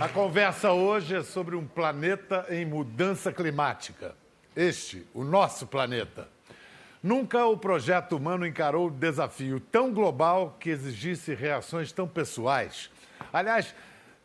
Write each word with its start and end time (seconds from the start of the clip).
A 0.00 0.08
conversa 0.08 0.70
hoje 0.70 1.16
é 1.16 1.24
sobre 1.24 1.56
um 1.56 1.66
planeta 1.66 2.46
em 2.50 2.64
mudança 2.64 3.32
climática. 3.32 4.14
Este, 4.54 5.04
o 5.12 5.24
nosso 5.24 5.66
planeta. 5.66 6.28
Nunca 7.02 7.44
o 7.46 7.58
projeto 7.58 8.16
humano 8.16 8.46
encarou 8.46 8.86
um 8.86 8.92
desafio 8.92 9.58
tão 9.58 9.92
global 9.92 10.56
que 10.60 10.70
exigisse 10.70 11.34
reações 11.34 11.90
tão 11.90 12.06
pessoais. 12.06 12.88
Aliás, 13.32 13.74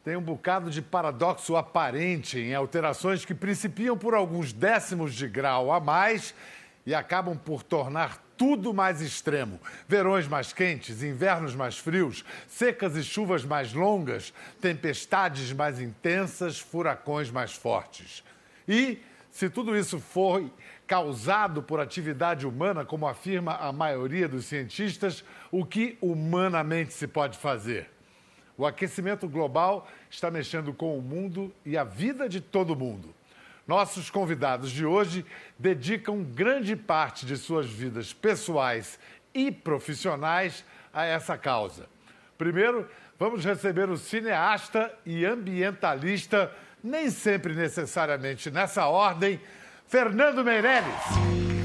tem 0.04 0.15
um 0.15 0.21
bocado 0.21 0.70
de 0.70 0.79
paradoxo 0.79 1.56
aparente 1.56 2.37
em 2.37 2.53
alterações 2.53 3.26
que 3.26 3.33
principiam 3.33 3.97
por 3.97 4.13
alguns 4.13 4.53
décimos 4.53 5.15
de 5.15 5.28
grau 5.28 5.71
a 5.71 5.79
mais 5.79 6.35
e 6.85 6.94
acabam 6.94 7.35
por 7.35 7.63
tornar 7.63 8.24
tudo 8.44 8.73
mais 8.73 8.99
extremo. 8.99 9.57
Verões 9.87 10.28
mais 10.28 10.51
quentes, 10.51 11.01
invernos 11.01 11.55
mais 11.55 11.78
frios, 11.78 12.25
secas 12.46 12.97
e 12.97 13.01
chuvas 13.01 13.46
mais 13.46 13.71
longas, 13.71 14.33
tempestades 14.60 15.53
mais 15.53 15.79
intensas, 15.79 16.59
furacões 16.59 17.31
mais 17.31 17.53
fortes. 17.53 18.21
E, 18.67 18.99
se 19.31 19.49
tudo 19.49 19.77
isso 19.77 19.98
foi 19.98 20.51
causado 20.85 21.63
por 21.63 21.79
atividade 21.79 22.45
humana, 22.45 22.84
como 22.84 23.07
afirma 23.07 23.55
a 23.55 23.71
maioria 23.71 24.27
dos 24.27 24.43
cientistas, 24.43 25.23
o 25.49 25.65
que 25.65 25.98
humanamente 26.01 26.91
se 26.91 27.07
pode 27.07 27.37
fazer? 27.37 27.89
O 28.57 28.65
aquecimento 28.65 29.25
global 29.25 29.87
está 30.09 30.29
mexendo 30.29 30.73
com 30.73 30.98
o 30.98 31.01
mundo 31.01 31.49
e 31.65 31.77
a 31.77 31.85
vida 31.85 32.27
de 32.27 32.41
todo 32.41 32.75
mundo. 32.75 33.15
Nossos 33.66 34.09
convidados 34.09 34.72
de 34.72 34.85
hoje 34.85 35.26
dedicam 35.58 36.21
grande 36.21 36.76
parte 36.76 37.26
de 37.26 37.38
suas 37.38 37.66
vidas 37.66 38.12
pessoais 38.12 38.99
e 39.34 39.52
profissionais 39.52 40.66
a 40.94 41.05
essa 41.05 41.38
causa. 41.38 41.85
Primeiro, 42.38 42.90
vamos 43.18 43.45
receber 43.45 43.90
o 43.90 43.98
cineasta 43.98 44.94
e 45.05 45.26
ambientalista, 45.26 46.52
nem 46.84 47.09
sempre 47.09 47.54
necessariamente 47.54 48.52
nessa 48.52 48.88
ordem, 48.88 49.40
Fernando 49.87 50.43
Meirelles. 50.43 50.93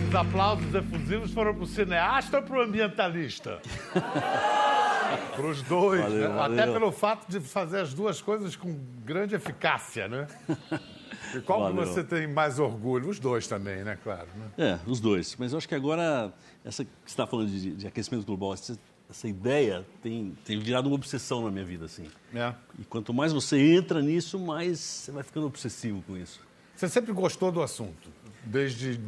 Os 0.08 0.14
aplausos 0.14 0.72
efusivos 0.72 1.32
foram 1.32 1.52
para 1.52 1.64
o 1.64 1.66
cineasta 1.66 2.36
ou 2.38 2.42
para 2.44 2.58
o 2.58 2.62
ambientalista? 2.62 3.60
para 5.34 5.46
os 5.46 5.62
dois, 5.62 6.00
Valeu, 6.00 6.28
né? 6.28 6.34
valeu. 6.34 6.62
até 6.62 6.72
pelo 6.72 6.92
fato 6.92 7.28
de 7.28 7.40
fazer 7.40 7.80
as 7.80 7.92
duas 7.92 8.22
coisas 8.22 8.54
com 8.54 8.78
grande 9.04 9.34
eficácia, 9.34 10.06
né? 10.06 10.28
E 11.34 11.40
qual 11.40 11.60
Valeu. 11.60 11.86
você 11.86 12.02
tem 12.02 12.26
mais 12.26 12.58
orgulho? 12.58 13.08
Os 13.08 13.18
dois 13.18 13.46
também, 13.46 13.84
né? 13.84 13.98
Claro. 14.02 14.28
Né? 14.36 14.50
É, 14.58 14.78
os 14.90 15.00
dois. 15.00 15.36
Mas 15.38 15.52
eu 15.52 15.58
acho 15.58 15.68
que 15.68 15.74
agora, 15.74 16.32
essa 16.64 16.84
que 16.84 16.90
você 17.04 17.12
está 17.12 17.26
falando 17.26 17.48
de, 17.48 17.74
de 17.74 17.86
aquecimento 17.86 18.24
global, 18.24 18.54
essa, 18.54 18.78
essa 19.10 19.28
ideia 19.28 19.86
tem, 20.02 20.36
tem 20.44 20.58
virado 20.58 20.86
uma 20.86 20.94
obsessão 20.94 21.44
na 21.44 21.50
minha 21.50 21.64
vida, 21.64 21.86
assim. 21.86 22.06
É. 22.34 22.54
E 22.78 22.84
quanto 22.84 23.12
mais 23.14 23.32
você 23.32 23.58
entra 23.58 24.02
nisso, 24.02 24.38
mais 24.38 24.78
você 24.78 25.12
vai 25.12 25.22
ficando 25.22 25.46
obsessivo 25.46 26.02
com 26.06 26.16
isso. 26.16 26.40
Você 26.76 26.88
sempre 26.88 27.12
gostou 27.12 27.50
do 27.50 27.60
assunto, 27.60 28.08
desde, 28.44 29.00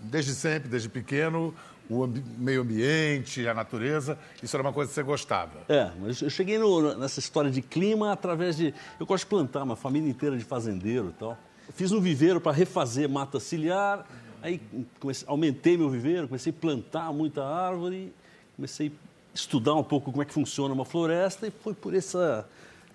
desde 0.00 0.34
sempre, 0.34 0.68
desde 0.68 0.88
pequeno, 0.88 1.54
o 1.90 2.06
meio 2.38 2.62
ambiente, 2.62 3.46
a 3.46 3.52
natureza, 3.54 4.18
isso 4.42 4.56
era 4.56 4.62
uma 4.62 4.72
coisa 4.72 4.88
que 4.88 4.94
você 4.94 5.02
gostava. 5.02 5.52
É, 5.68 5.90
mas 6.00 6.20
eu 6.22 6.30
cheguei 6.30 6.58
no- 6.58 6.94
nessa 6.96 7.20
história 7.20 7.50
de 7.50 7.60
clima 7.60 8.12
através 8.12 8.56
de. 8.56 8.72
Eu 8.98 9.06
gosto 9.06 9.24
de 9.24 9.30
plantar, 9.30 9.62
uma 9.62 9.76
família 9.76 10.08
inteira 10.08 10.36
de 10.36 10.44
fazendeiro 10.44 11.08
e 11.10 11.18
tal. 11.18 11.38
Fiz 11.74 11.92
um 11.92 12.00
viveiro 12.00 12.40
para 12.40 12.52
refazer 12.52 13.08
mata 13.08 13.38
ciliar, 13.40 14.06
aí 14.42 14.60
comecei, 15.00 15.26
aumentei 15.28 15.76
meu 15.76 15.88
viveiro, 15.90 16.26
comecei 16.28 16.52
a 16.52 16.60
plantar 16.60 17.12
muita 17.12 17.44
árvore, 17.44 18.12
comecei 18.56 18.88
a 18.88 18.90
estudar 19.34 19.74
um 19.74 19.82
pouco 19.84 20.10
como 20.10 20.22
é 20.22 20.26
que 20.26 20.32
funciona 20.32 20.72
uma 20.74 20.84
floresta 20.84 21.46
e 21.46 21.50
foi 21.50 21.74
por 21.74 21.94
essa, 21.94 22.46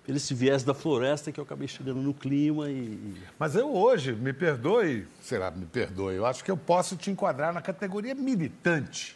esse 0.08 0.34
viés 0.34 0.64
da 0.64 0.74
floresta 0.74 1.32
que 1.32 1.40
eu 1.40 1.44
acabei 1.44 1.68
chegando 1.68 2.02
no 2.02 2.14
clima 2.14 2.70
e. 2.70 3.14
Mas 3.38 3.56
eu 3.56 3.72
hoje, 3.74 4.14
me 4.14 4.34
perdoe, 4.34 5.08
sei 5.22 5.38
lá, 5.38 5.52
me 5.52 5.66
perdoe, 5.66 6.16
eu 6.16 6.26
acho 6.26 6.44
que 6.44 6.50
eu 6.50 6.58
posso 6.58 6.96
te 6.96 7.12
enquadrar 7.12 7.54
na 7.54 7.62
categoria 7.62 8.16
militante. 8.16 9.16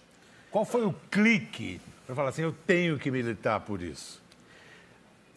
Qual 0.52 0.66
foi 0.66 0.86
o 0.86 0.94
clique 1.10 1.82
para 2.06 2.16
falar 2.16 2.30
assim, 2.30 2.44
eu 2.44 2.56
tenho 2.68 3.00
que 3.00 3.10
militar 3.10 3.60
por 3.62 3.82
isso? 3.82 4.22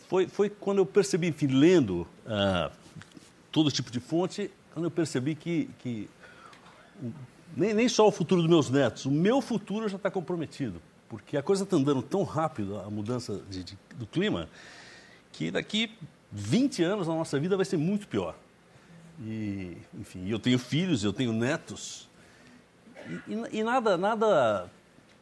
Foi, 0.09 0.29
foi 0.29 0.51
quando 0.51 0.79
eu 0.79 0.87
percebi, 0.87 1.29
enfim, 1.29 1.47
lendo 1.47 2.07
ah, 2.27 2.71
todo 3.51 3.71
tipo 3.71 3.91
de 3.91 3.99
fonte, 3.99 4.51
quando 4.75 4.85
eu 4.85 4.91
percebi 4.91 5.35
que, 5.35 5.71
que 5.79 6.09
nem, 7.57 7.73
nem 7.73 7.89
só 7.89 8.07
o 8.07 8.13
futuro 8.13 8.43
dos 8.43 8.51
meus 8.51 8.69
netos, 8.71 9.07
o 9.07 9.11
meu 9.11 9.41
futuro 9.41 9.89
já 9.89 9.97
está 9.97 10.11
comprometido. 10.11 10.81
Porque 11.09 11.37
a 11.37 11.43
coisa 11.43 11.63
está 11.65 11.77
andando 11.77 12.03
tão 12.03 12.25
rápido, 12.25 12.79
a 12.81 12.91
mudança 12.91 13.41
de- 13.49 13.63
de- 13.65 13.79
do 13.95 14.07
clima, 14.07 14.49
que 15.37 15.51
daqui 15.51 15.91
20 16.33 16.83
anos 16.83 17.09
a 17.09 17.13
nossa 17.15 17.39
vida 17.39 17.57
vai 17.57 17.67
ser 17.67 17.77
muito 17.77 18.09
pior. 18.09 18.35
E, 19.21 19.77
enfim, 19.99 20.27
eu 20.29 20.39
tenho 20.39 20.59
filhos, 20.59 21.05
eu 21.05 21.13
tenho 21.13 21.33
netos, 21.33 22.09
e, 23.29 23.59
e- 23.59 23.63
nada, 23.63 23.97
nada, 23.99 24.71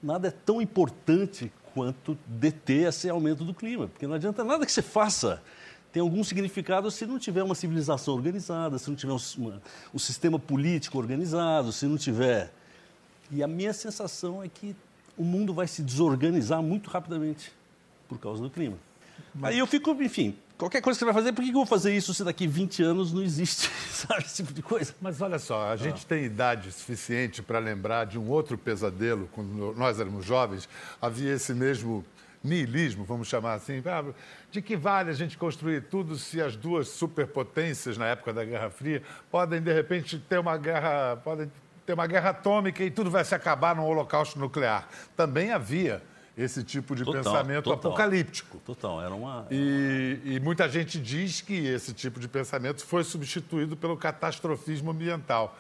nada 0.03 0.29
é 0.29 0.31
tão 0.31 0.63
importante 0.63 1.53
quanto 1.75 2.17
deter 2.27 2.89
esse 2.89 3.09
aumento 3.11 3.45
do 3.45 3.53
clima, 3.53 3.89
porque 3.89 4.07
não 4.07 4.15
adianta 4.15 4.45
nada 4.45 4.65
que 4.65 4.71
você 4.73 4.83
faça 4.83 5.43
tem 5.93 6.01
algum 6.01 6.25
significado 6.25 6.91
se 6.91 7.07
não 7.07 7.21
tiver 7.21 7.45
uma 7.45 7.55
civilização 7.55 8.15
organizada, 8.15 8.79
se 8.79 8.89
não 8.91 8.97
tiver 8.97 9.13
um, 9.13 9.19
uma- 9.39 9.63
um 9.95 9.99
sistema 9.99 10.41
político 10.41 10.99
organizado, 10.99 11.71
se 11.73 11.87
não 11.87 11.97
tiver. 11.97 12.53
E 13.31 13.45
a 13.45 13.47
minha 13.47 13.73
sensação 13.73 14.43
é 14.43 14.49
que 14.49 14.75
o 15.17 15.23
mundo 15.23 15.55
vai 15.55 15.69
se 15.69 15.83
desorganizar 15.83 16.61
muito 16.61 16.91
rapidamente 16.91 17.53
por 18.09 18.19
causa 18.19 18.43
do 18.43 18.51
clima. 18.51 18.77
Aí 19.43 19.59
eu 19.59 19.67
fico, 19.67 19.91
enfim, 20.03 20.37
qualquer 20.57 20.81
coisa 20.81 20.97
que 20.97 21.01
você 21.01 21.05
vai 21.05 21.15
fazer, 21.15 21.33
por 21.33 21.43
que 21.43 21.51
eu 21.51 21.55
vou 21.55 21.67
fazer 21.67 21.95
isso 21.95 22.15
se 22.15 22.23
daqui 22.23 22.47
20 22.47 22.83
anos 22.83 23.13
não 23.13 23.23
existe, 23.23 23.69
sabe, 23.91 24.23
esse 24.25 24.37
tipo 24.37 24.53
de 24.53 24.63
coisa? 24.63 24.95
Mas 25.01 25.21
olha 25.21 25.39
só, 25.39 25.71
a 25.71 25.77
gente 25.77 26.07
tem 26.07 26.25
idade 26.25 26.71
suficiente 26.71 27.43
para 27.43 27.59
lembrar 27.59 28.07
de 28.07 28.19
um 28.19 28.29
outro 28.29 28.57
pesadelo, 28.57 29.29
quando 29.33 29.75
nós 29.77 29.99
éramos 29.99 30.25
jovens, 30.25 30.69
havia 31.01 31.35
esse 31.35 31.53
mesmo 31.53 32.05
niilismo, 32.43 33.05
vamos 33.05 33.27
chamar 33.27 33.55
assim, 33.55 33.83
ah, 33.87 34.05
de 34.51 34.61
que 34.61 34.77
vale 34.77 35.11
a 35.11 35.15
gente 35.15 35.37
construir 35.39 35.85
tudo 35.85 36.17
se 36.17 36.41
as 36.43 36.55
duas 36.55 36.89
superpotências 36.89 37.97
na 37.97 38.07
época 38.07 38.33
da 38.33 38.45
Guerra 38.45 38.69
Fria 38.69 39.03
podem 39.31 39.63
de 39.63 39.73
repente 39.73 40.19
ter 40.19 40.39
uma 40.39 40.57
guerra, 40.59 41.17
podem 41.17 41.51
ter 41.87 41.95
uma 41.95 42.07
guerra 42.07 42.31
atômica 42.31 42.85
e 42.85 42.91
tudo 42.91 43.11
vai 43.11 43.25
se 43.25 43.35
acabar 43.35 43.75
num 43.75 43.85
holocausto 43.85 44.39
nuclear. 44.39 44.87
Também 45.17 45.53
havia 45.53 46.03
esse 46.37 46.65
tipo 46.65 46.97
de 46.97 47.05
Total, 47.05 47.23
pensamento 47.23 47.65
total. 47.65 47.93
apocalíptico. 47.93 48.59
Total, 48.65 49.01
era 49.03 49.15
uma. 49.15 49.47
E, 49.51 50.19
e 50.25 50.41
muita 50.41 50.69
gente 50.69 50.99
diz 51.01 51.41
que 51.41 51.55
esse 51.55 51.93
tipo 51.93 52.19
de 52.19 52.27
pensamento 52.27 52.85
foi 52.85 53.05
substituído 53.05 53.77
pelo 53.77 53.97
catastrofismo 53.97 54.91
ambiental. 54.91 55.57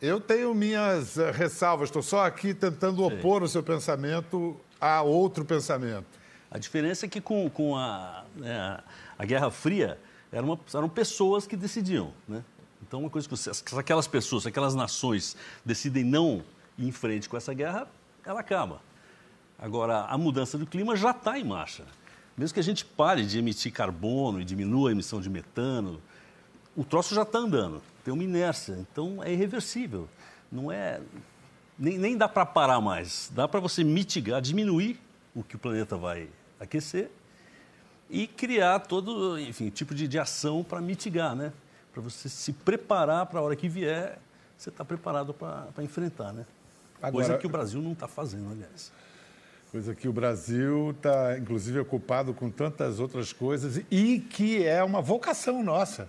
Eu 0.00 0.20
tenho 0.20 0.54
minhas 0.54 1.16
eh, 1.18 1.30
ressalvas, 1.30 1.88
estou 1.88 2.02
só 2.02 2.24
aqui 2.26 2.52
tentando 2.54 3.02
opor 3.04 3.42
o 3.42 3.48
seu 3.48 3.62
pensamento 3.62 4.60
a 4.80 5.02
outro 5.02 5.44
pensamento. 5.44 6.06
A 6.50 6.58
diferença 6.58 7.06
é 7.06 7.08
que 7.08 7.20
com, 7.20 7.48
com 7.50 7.76
a, 7.76 8.24
né, 8.36 8.80
a- 9.18 9.24
Guerra 9.24 9.50
Fria 9.50 9.98
eram, 10.30 10.48
uma- 10.48 10.60
eram 10.74 10.88
pessoas 10.88 11.46
que 11.46 11.56
decidiam. 11.56 12.12
Né? 12.28 12.44
Então, 12.86 13.00
uma 13.00 13.08
coisa 13.10 13.26
que 13.26 13.34
você- 13.36 13.52
se 13.54 13.62
aquelas 13.78 14.06
pessoas, 14.06 14.42
se 14.44 14.48
aquelas 14.48 14.74
nações 14.74 15.36
decidem 15.64 16.04
não 16.04 16.44
ir 16.78 16.86
em 16.86 16.92
frente 16.92 17.28
com 17.28 17.36
essa 17.36 17.52
guerra, 17.54 17.88
ela 18.24 18.40
acaba. 18.40 18.80
Agora, 19.58 20.02
a 20.06 20.18
mudança 20.18 20.58
do 20.58 20.66
clima 20.66 20.96
já 20.96 21.10
está 21.10 21.38
em 21.38 21.44
marcha. 21.44 21.84
Mesmo 22.36 22.54
que 22.54 22.60
a 22.60 22.64
gente 22.64 22.84
pare 22.84 23.24
de 23.24 23.38
emitir 23.38 23.72
carbono 23.72 24.40
e 24.40 24.44
diminua 24.44 24.88
a 24.88 24.92
emissão 24.92 25.20
de 25.20 25.30
metano, 25.30 26.00
o 26.76 26.84
troço 26.84 27.14
já 27.14 27.22
está 27.22 27.38
andando, 27.38 27.80
tem 28.04 28.12
uma 28.12 28.24
inércia, 28.24 28.72
então 28.78 29.22
é 29.22 29.32
irreversível. 29.32 30.08
Não 30.50 30.70
é. 30.72 31.00
Nem, 31.78 31.96
nem 31.98 32.16
dá 32.16 32.28
para 32.28 32.44
parar 32.44 32.80
mais. 32.80 33.30
Dá 33.34 33.46
para 33.46 33.60
você 33.60 33.84
mitigar, 33.84 34.40
diminuir 34.40 35.00
o 35.34 35.42
que 35.42 35.56
o 35.56 35.58
planeta 35.58 35.96
vai 35.96 36.28
aquecer 36.58 37.10
e 38.10 38.26
criar 38.26 38.80
todo, 38.80 39.38
enfim, 39.38 39.70
tipo 39.70 39.94
de, 39.94 40.06
de 40.06 40.18
ação 40.18 40.62
para 40.62 40.80
mitigar, 40.80 41.34
né? 41.34 41.52
Para 41.92 42.02
você 42.02 42.28
se 42.28 42.52
preparar 42.52 43.26
para 43.26 43.38
a 43.40 43.42
hora 43.42 43.56
que 43.56 43.68
vier, 43.68 44.18
você 44.58 44.68
está 44.70 44.84
preparado 44.84 45.32
para 45.32 45.82
enfrentar, 45.82 46.32
né? 46.32 46.44
Coisa 47.00 47.28
Agora- 47.28 47.38
que 47.38 47.46
o 47.46 47.50
Brasil 47.50 47.80
não 47.80 47.92
está 47.92 48.08
fazendo, 48.08 48.50
aliás. 48.50 48.92
Coisa 49.74 49.92
que 49.92 50.06
o 50.06 50.12
Brasil 50.12 50.92
está, 50.92 51.36
inclusive, 51.36 51.80
ocupado 51.80 52.32
com 52.32 52.48
tantas 52.48 53.00
outras 53.00 53.32
coisas 53.32 53.82
e 53.90 54.20
que 54.20 54.64
é 54.64 54.84
uma 54.84 55.02
vocação 55.02 55.64
nossa. 55.64 56.08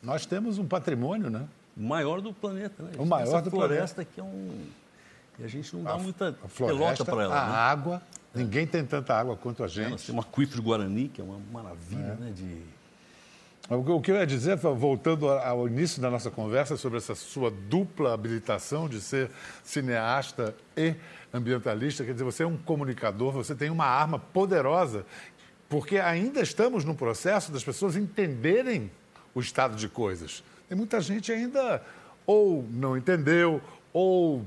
Nós 0.00 0.24
temos 0.24 0.56
um 0.56 0.64
patrimônio, 0.64 1.28
né? 1.28 1.48
O 1.76 1.82
maior 1.82 2.20
do 2.20 2.32
planeta, 2.32 2.84
né? 2.84 2.92
O 2.96 3.04
maior 3.04 3.42
do 3.42 3.50
floresta 3.50 4.04
que 4.04 4.20
é 4.20 4.22
um. 4.22 4.66
E 5.36 5.42
a 5.42 5.48
gente 5.48 5.74
não 5.74 5.82
dá 5.82 5.98
muita 5.98 6.28
A 6.28 6.32
pelota 6.32 6.48
floresta, 6.48 7.04
para 7.04 7.22
ela. 7.24 7.42
a 7.42 7.46
né? 7.48 7.54
água. 7.56 8.02
Ninguém 8.32 8.68
tem 8.68 8.84
tanta 8.86 9.14
água 9.14 9.36
quanto 9.36 9.64
a 9.64 9.66
Nós 9.66 9.72
gente. 9.72 10.06
temos 10.06 10.08
um 10.08 10.20
aquífero 10.20 10.62
Guarani, 10.62 11.08
que 11.08 11.20
é 11.20 11.24
uma 11.24 11.40
maravilha, 11.52 12.14
né? 12.14 12.32
De... 12.36 12.62
O 13.68 14.00
que 14.00 14.12
eu 14.12 14.14
ia 14.14 14.24
dizer, 14.24 14.56
voltando 14.58 15.28
ao 15.28 15.66
início 15.66 16.00
da 16.00 16.08
nossa 16.08 16.30
conversa 16.30 16.76
sobre 16.76 16.98
essa 16.98 17.16
sua 17.16 17.50
dupla 17.50 18.14
habilitação 18.14 18.88
de 18.88 19.00
ser 19.00 19.28
cineasta 19.64 20.54
e 20.76 20.94
ambientalista, 21.36 22.04
quer 22.04 22.12
dizer, 22.12 22.24
você 22.24 22.42
é 22.42 22.46
um 22.46 22.56
comunicador, 22.56 23.32
você 23.32 23.54
tem 23.54 23.70
uma 23.70 23.86
arma 23.86 24.18
poderosa 24.18 25.04
porque 25.68 25.98
ainda 25.98 26.40
estamos 26.40 26.84
no 26.84 26.94
processo 26.94 27.50
das 27.50 27.64
pessoas 27.64 27.96
entenderem 27.96 28.90
o 29.34 29.40
estado 29.40 29.76
de 29.76 29.88
coisas. 29.88 30.42
Tem 30.68 30.76
muita 30.76 31.00
gente 31.00 31.32
ainda 31.32 31.82
ou 32.26 32.64
não 32.70 32.96
entendeu 32.96 33.60
ou 33.92 34.46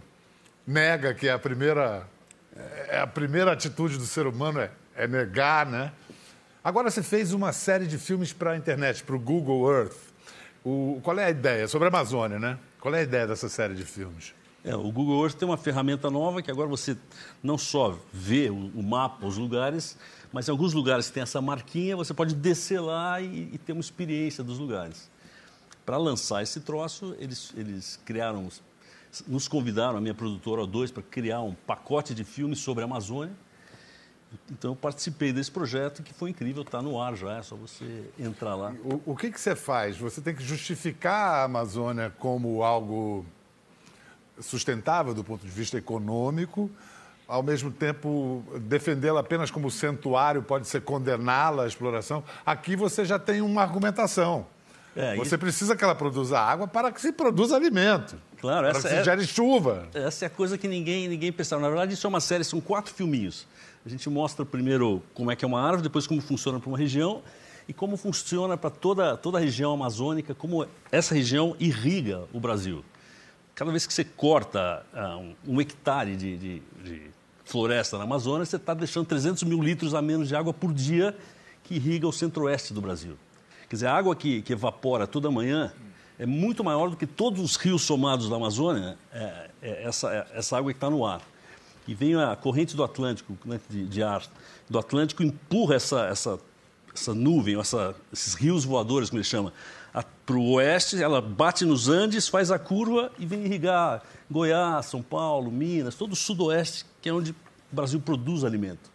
nega 0.65 1.13
que 1.13 1.27
é 1.27 1.31
a 1.31 1.39
primeira 1.39 2.07
é 2.89 2.99
a 2.99 3.07
primeira 3.07 3.51
atitude 3.51 3.97
do 3.97 4.05
ser 4.05 4.27
humano 4.27 4.59
é, 4.59 4.71
é 4.95 5.07
negar, 5.07 5.65
né? 5.65 5.91
Agora 6.63 6.91
você 6.91 7.01
fez 7.01 7.31
uma 7.31 7.53
série 7.53 7.87
de 7.87 7.97
filmes 7.97 8.33
para 8.33 8.51
a 8.51 8.57
internet, 8.57 9.03
para 9.03 9.15
o 9.15 9.19
Google 9.19 9.71
Earth. 9.71 9.95
O, 10.63 10.99
qual 11.01 11.17
é 11.17 11.25
a 11.25 11.29
ideia? 11.29 11.67
Sobre 11.67 11.87
a 11.87 11.89
Amazônia, 11.89 12.37
né? 12.37 12.57
Qual 12.81 12.93
é 12.93 12.99
a 12.99 13.03
ideia 13.03 13.25
dessa 13.25 13.47
série 13.47 13.75
de 13.75 13.85
filmes? 13.85 14.33
É, 14.63 14.75
o 14.75 14.91
Google 14.91 15.23
Earth 15.23 15.35
tem 15.35 15.47
uma 15.47 15.57
ferramenta 15.57 16.09
nova 16.09 16.41
que 16.41 16.51
agora 16.51 16.67
você 16.67 16.97
não 17.41 17.57
só 17.57 17.97
vê 18.11 18.49
o, 18.49 18.71
o 18.75 18.83
mapa, 18.83 19.25
os 19.25 19.37
lugares, 19.37 19.97
mas 20.33 20.47
em 20.47 20.51
alguns 20.51 20.73
lugares 20.73 21.07
que 21.07 21.13
tem 21.13 21.23
essa 21.23 21.41
marquinha, 21.41 21.95
você 21.95 22.13
pode 22.13 22.35
descer 22.35 22.79
lá 22.79 23.21
e, 23.21 23.49
e 23.53 23.57
ter 23.57 23.71
uma 23.71 23.81
experiência 23.81 24.43
dos 24.43 24.59
lugares. 24.59 25.09
Para 25.85 25.97
lançar 25.97 26.43
esse 26.43 26.59
troço, 26.59 27.15
eles, 27.19 27.53
eles 27.55 27.99
criaram, 28.05 28.49
nos 29.27 29.47
convidaram, 29.47 29.97
a 29.97 30.01
minha 30.01 30.13
produtora, 30.13 30.61
O2, 30.63 30.91
para 30.91 31.03
criar 31.03 31.41
um 31.41 31.53
pacote 31.53 32.13
de 32.13 32.23
filmes 32.23 32.59
sobre 32.59 32.83
a 32.83 32.85
Amazônia. 32.85 33.33
Então, 34.51 34.71
eu 34.71 34.75
participei 34.75 35.33
desse 35.33 35.49
projeto 35.49 36.03
que 36.03 36.13
foi 36.13 36.29
incrível, 36.29 36.61
está 36.61 36.81
no 36.81 37.01
ar 37.01 37.15
já, 37.15 37.37
é 37.37 37.41
só 37.41 37.55
você 37.55 38.03
entrar 38.19 38.53
lá. 38.53 38.75
O, 38.83 39.13
o 39.13 39.15
que, 39.15 39.31
que 39.31 39.41
você 39.41 39.55
faz? 39.55 39.97
Você 39.97 40.21
tem 40.21 40.35
que 40.35 40.43
justificar 40.43 41.39
a 41.39 41.43
Amazônia 41.45 42.13
como 42.19 42.61
algo 42.61 43.25
sustentável 44.41 45.13
do 45.13 45.23
ponto 45.23 45.45
de 45.45 45.51
vista 45.51 45.77
econômico, 45.77 46.69
ao 47.27 47.43
mesmo 47.43 47.71
tempo 47.71 48.43
defendê-la 48.61 49.19
apenas 49.19 49.51
como 49.51 49.69
santuário 49.69 50.41
pode 50.41 50.67
ser 50.67 50.81
condená-la 50.81 51.63
à 51.63 51.67
exploração. 51.67 52.23
Aqui 52.45 52.75
você 52.75 53.05
já 53.05 53.19
tem 53.19 53.41
uma 53.41 53.61
argumentação. 53.61 54.47
É, 54.95 55.15
você 55.15 55.35
isso... 55.35 55.37
precisa 55.37 55.75
que 55.75 55.83
ela 55.83 55.93
produza 55.93 56.39
água 56.39 56.67
para 56.67 56.91
que 56.91 56.99
se 56.99 57.11
produza 57.11 57.55
alimento. 57.55 58.17
Claro, 58.41 58.67
para 58.67 58.69
essa 58.69 58.87
que 58.87 58.95
se 58.95 59.01
é... 59.01 59.03
gere 59.03 59.27
chuva. 59.27 59.87
Essa 59.93 60.25
é 60.25 60.27
a 60.27 60.29
coisa 60.29 60.57
que 60.57 60.67
ninguém, 60.67 61.07
ninguém 61.07 61.31
pensava. 61.31 61.61
Na 61.61 61.69
verdade, 61.69 61.93
isso 61.93 62.07
é 62.07 62.09
uma 62.09 62.19
série, 62.19 62.43
são 62.43 62.59
quatro 62.59 62.93
filminhos. 62.93 63.45
A 63.85 63.89
gente 63.89 64.09
mostra 64.09 64.45
primeiro 64.45 65.01
como 65.13 65.31
é 65.31 65.35
que 65.35 65.45
é 65.45 65.47
uma 65.47 65.61
árvore, 65.61 65.83
depois 65.83 66.07
como 66.07 66.21
funciona 66.21 66.59
para 66.59 66.67
uma 66.67 66.77
região 66.77 67.21
e 67.67 67.73
como 67.73 67.95
funciona 67.95 68.57
para 68.57 68.71
toda, 68.71 69.15
toda 69.15 69.37
a 69.37 69.41
região 69.41 69.71
amazônica, 69.71 70.33
como 70.33 70.65
essa 70.91 71.13
região 71.13 71.55
irriga 71.59 72.23
o 72.33 72.39
Brasil. 72.39 72.83
Cada 73.59 73.71
vez 73.71 73.85
que 73.85 73.93
você 73.93 74.05
corta 74.05 74.85
uh, 74.93 75.35
um, 75.45 75.59
hectare 75.59 76.15
de, 76.15 76.37
de, 76.37 76.61
de, 76.81 77.01
floresta 77.43 77.97
na 77.97 78.05
Amazônia, 78.05 78.45
você 78.45 78.55
está 78.55 78.73
deixando 78.73 79.05
300 79.05 79.43
mil 79.43 79.61
litros 79.61 79.93
a 79.93 80.01
menos 80.01 80.29
de 80.29 80.35
água 80.37 80.53
por 80.53 80.73
dia 80.73 81.13
que 81.65 81.75
irriga 81.75 82.07
o 82.07 82.13
centro-oeste 82.13 82.73
do 82.73 82.79
Brasil. 82.79 83.17
Quer 83.67 83.75
dizer, 83.75 83.87
a 83.87 83.93
água 83.93 84.15
que, 84.15 84.41
que, 84.43 84.53
evapora 84.53 85.05
toda 85.05 85.29
manhã 85.29 85.73
é 86.17 86.25
muito 86.25 86.63
maior 86.63 86.89
do 86.89 86.95
que 86.95 87.05
todos 87.05 87.41
os 87.41 87.57
rios 87.57 87.81
somados 87.81 88.29
da 88.29 88.37
Amazônia, 88.37 88.97
é, 89.11 89.49
é 89.61 89.83
essa, 89.83 90.09
é, 90.09 90.27
essa 90.35 90.57
água 90.57 90.71
que 90.71 90.77
está 90.77 90.89
no 90.89 91.05
ar. 91.05 91.21
E 91.85 91.93
vem 91.93 92.15
a 92.15 92.37
corrente 92.37 92.77
do 92.77 92.83
Atlântico, 92.85 93.37
né, 93.43 93.59
de, 93.69 93.85
de, 93.87 94.01
ar 94.01 94.23
do 94.69 94.79
Atlântico, 94.79 95.21
empurra 95.21 95.75
essa, 95.75 96.05
essa, 96.05 96.39
essa 96.95 97.13
nuvem, 97.13 97.59
essa, 97.59 97.93
esses 98.09 98.35
rios 98.35 98.63
voadores, 98.63 99.09
como 99.09 99.19
ele 99.19 99.27
chama, 99.27 99.51
para 100.03 100.35
o 100.35 100.51
oeste, 100.53 101.01
ela 101.01 101.21
bate 101.21 101.65
nos 101.65 101.89
Andes, 101.89 102.27
faz 102.27 102.51
a 102.51 102.59
curva 102.59 103.11
e 103.17 103.25
vem 103.25 103.45
irrigar 103.45 104.01
Goiás, 104.29 104.85
São 104.85 105.01
Paulo, 105.01 105.51
Minas, 105.51 105.95
todo 105.95 106.13
o 106.13 106.15
sudoeste, 106.15 106.85
que 107.01 107.09
é 107.09 107.13
onde 107.13 107.31
o 107.31 107.35
Brasil 107.71 107.99
produz 107.99 108.43
alimento. 108.43 108.91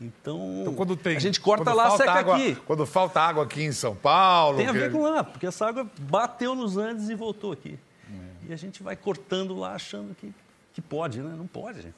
Então, 0.00 0.64
então 0.66 0.96
tem, 0.96 1.16
a 1.16 1.20
gente 1.20 1.40
corta 1.40 1.74
lá, 1.74 1.90
seca 1.96 2.12
água, 2.12 2.36
aqui. 2.36 2.54
Quando 2.66 2.86
falta 2.86 3.20
água 3.20 3.44
aqui 3.44 3.62
em 3.62 3.72
São 3.72 3.94
Paulo... 3.94 4.56
Tem 4.56 4.66
a 4.66 4.72
ver 4.72 4.90
com 4.90 5.02
lá, 5.02 5.22
porque 5.22 5.46
essa 5.46 5.66
água 5.66 5.86
bateu 5.98 6.54
nos 6.54 6.78
Andes 6.78 7.10
e 7.10 7.14
voltou 7.14 7.52
aqui. 7.52 7.78
É. 8.10 8.48
E 8.48 8.52
a 8.52 8.56
gente 8.56 8.82
vai 8.82 8.96
cortando 8.96 9.58
lá 9.58 9.74
achando 9.74 10.14
que, 10.14 10.32
que 10.72 10.80
pode, 10.80 11.20
né? 11.20 11.34
Não 11.36 11.46
pode. 11.46 11.94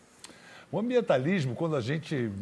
O 0.70 0.80
ambientalismo, 0.80 1.54
quando 1.54 1.76
a 1.76 1.80
gente 1.80 2.32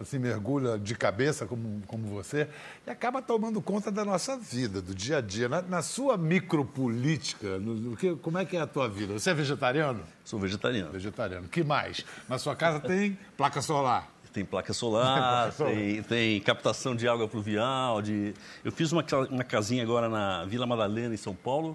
assim, 0.00 0.18
mergulha 0.18 0.78
de 0.78 0.94
cabeça, 0.94 1.46
como, 1.46 1.82
como 1.86 2.06
você, 2.08 2.48
e 2.86 2.90
acaba 2.90 3.20
tomando 3.22 3.60
conta 3.60 3.90
da 3.90 4.04
nossa 4.04 4.36
vida, 4.36 4.80
do 4.80 4.94
dia 4.94 5.18
a 5.18 5.20
dia. 5.20 5.48
Na, 5.48 5.62
na 5.62 5.82
sua 5.82 6.16
micropolítica, 6.16 7.58
no, 7.58 7.96
que, 7.96 8.14
como 8.16 8.38
é 8.38 8.44
que 8.44 8.56
é 8.56 8.60
a 8.60 8.66
tua 8.66 8.88
vida? 8.88 9.14
Você 9.14 9.30
é 9.30 9.34
vegetariano? 9.34 10.02
Sou 10.24 10.38
vegetariano. 10.38 10.92
Vegetariano. 10.92 11.48
que 11.48 11.62
mais? 11.62 12.04
Na 12.28 12.38
sua 12.38 12.54
casa 12.56 12.80
tem 12.80 13.18
placa 13.36 13.60
solar? 13.62 14.10
Tem 14.32 14.44
placa 14.44 14.74
solar, 14.74 15.50
tem, 15.54 16.02
tem, 16.02 16.40
captação 16.42 16.94
de 16.94 17.08
água 17.08 17.26
pluvial. 17.26 18.02
De... 18.02 18.34
Eu 18.62 18.70
fiz 18.70 18.92
uma, 18.92 19.02
uma 19.30 19.42
casinha 19.42 19.82
agora 19.82 20.10
na 20.10 20.44
Vila 20.44 20.66
Madalena, 20.66 21.14
em 21.14 21.16
São 21.16 21.34
Paulo. 21.34 21.74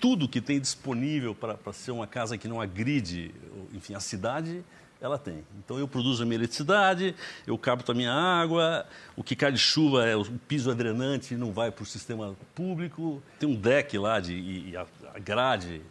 Tudo 0.00 0.28
que 0.28 0.40
tem 0.40 0.60
disponível 0.60 1.34
para 1.34 1.72
ser 1.72 1.90
uma 1.90 2.06
casa 2.06 2.38
que 2.38 2.46
não 2.46 2.60
agride, 2.60 3.34
enfim, 3.74 3.94
a 3.94 4.00
cidade, 4.00 4.64
ela 5.00 5.18
tem. 5.18 5.44
Então 5.58 5.78
eu 5.78 5.88
produzo 5.88 6.22
a 6.22 6.26
minha 6.26 6.36
eletricidade, 6.36 7.14
eu 7.46 7.56
capto 7.56 7.92
a 7.92 7.94
minha 7.94 8.12
água, 8.12 8.86
o 9.16 9.22
que 9.22 9.34
cai 9.34 9.50
de 9.50 9.58
chuva 9.58 10.06
é 10.06 10.14
o 10.14 10.24
piso 10.24 10.70
adrenante 10.70 11.34
não 11.34 11.52
vai 11.52 11.70
para 11.70 11.82
o 11.82 11.86
sistema 11.86 12.36
público. 12.54 13.22
Tem 13.38 13.48
um 13.48 13.54
deck 13.54 13.96
lá 13.98 14.20
de, 14.20 14.34
e 14.34 14.76
a, 14.76 14.86
a 15.14 15.18
grade 15.18 15.82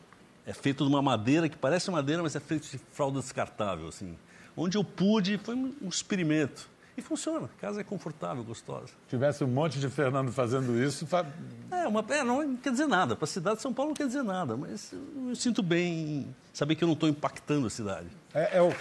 é 0.46 0.54
feita 0.54 0.84
de 0.84 0.90
uma 0.90 1.02
madeira 1.02 1.48
que 1.50 1.58
parece 1.58 1.90
madeira, 1.92 2.24
mas 2.24 2.36
é 2.36 2.40
feita 2.40 2.68
de 2.68 2.80
fralda 2.92 3.20
descartável. 3.20 3.88
Assim. 3.88 4.18
Onde 4.56 4.78
eu 4.78 4.84
pude, 4.84 5.38
foi 5.38 5.56
um 5.56 5.88
experimento. 5.88 6.70
E 7.00 7.02
funciona, 7.02 7.46
a 7.46 7.62
casa 7.62 7.80
é 7.80 7.84
confortável, 7.86 8.44
gostosa. 8.44 8.88
Se 8.88 8.94
tivesse 9.08 9.42
um 9.42 9.48
monte 9.48 9.80
de 9.80 9.90
Fernando 9.90 10.34
fazendo 10.34 10.78
isso. 10.78 11.08
Fa... 11.08 11.26
É, 11.72 11.88
uma, 11.88 12.06
é, 12.10 12.26
não 12.26 12.58
quer 12.58 12.72
dizer 12.72 12.88
nada. 12.88 13.16
Para 13.16 13.24
a 13.24 13.28
cidade 13.28 13.56
de 13.56 13.62
São 13.62 13.74
Paulo 13.74 13.92
não 13.92 13.96
quer 13.96 14.06
dizer 14.06 14.22
nada, 14.22 14.58
mas 14.58 14.92
eu, 14.92 15.30
eu 15.30 15.36
sinto 15.38 15.64
bem 15.64 16.36
saber 16.52 16.76
que 16.76 16.84
eu 16.84 16.88
não 16.88 16.96
estou 16.96 17.08
impactando 17.08 17.68
a 17.68 17.70
cidade. 17.70 18.10
É, 18.34 18.58
é 18.58 18.62
o. 18.62 18.76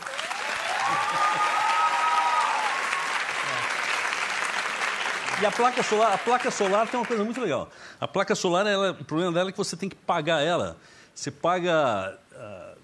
E 5.40 5.46
a 5.46 5.52
placa 5.52 5.80
solar, 5.84 6.12
a 6.12 6.18
placa 6.18 6.50
solar 6.50 6.88
tem 6.88 6.98
uma 6.98 7.06
coisa 7.06 7.22
muito 7.22 7.40
legal. 7.40 7.70
A 8.00 8.08
placa 8.08 8.34
solar, 8.34 8.66
ela, 8.66 8.90
o 8.90 9.04
problema 9.04 9.30
dela 9.30 9.50
é 9.50 9.52
que 9.52 9.58
você 9.58 9.76
tem 9.76 9.88
que 9.88 9.94
pagar 9.94 10.42
ela. 10.42 10.76
Você 11.14 11.30
paga, 11.30 12.18
uh, 12.32 12.78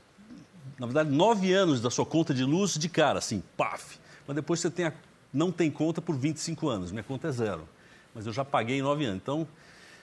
na 0.79 0.87
verdade, 0.87 1.11
nove 1.11 1.53
anos 1.53 1.81
da 1.81 1.91
sua 1.91 2.07
conta 2.07 2.33
de 2.33 2.45
luz 2.45 2.75
de 2.75 2.89
cara, 2.89 3.19
assim, 3.19 3.43
paf 3.57 3.99
mas 4.27 4.35
depois 4.35 4.61
você 4.61 4.71
tem 4.71 4.87
a, 4.87 4.93
não 5.35 5.51
tem 5.51 5.71
conta 5.71 6.01
por 6.01 6.17
25 6.17 6.69
anos. 6.69 6.93
Minha 6.93 7.03
conta 7.03 7.29
é 7.29 7.33
zero. 7.33 7.69
Mas 8.15 8.27
eu 8.27 8.33
já 8.33 8.45
paguei 8.45 8.79
em 8.79 8.83
9 8.83 9.05
anos. 9.05 9.21
Então, 9.21 9.47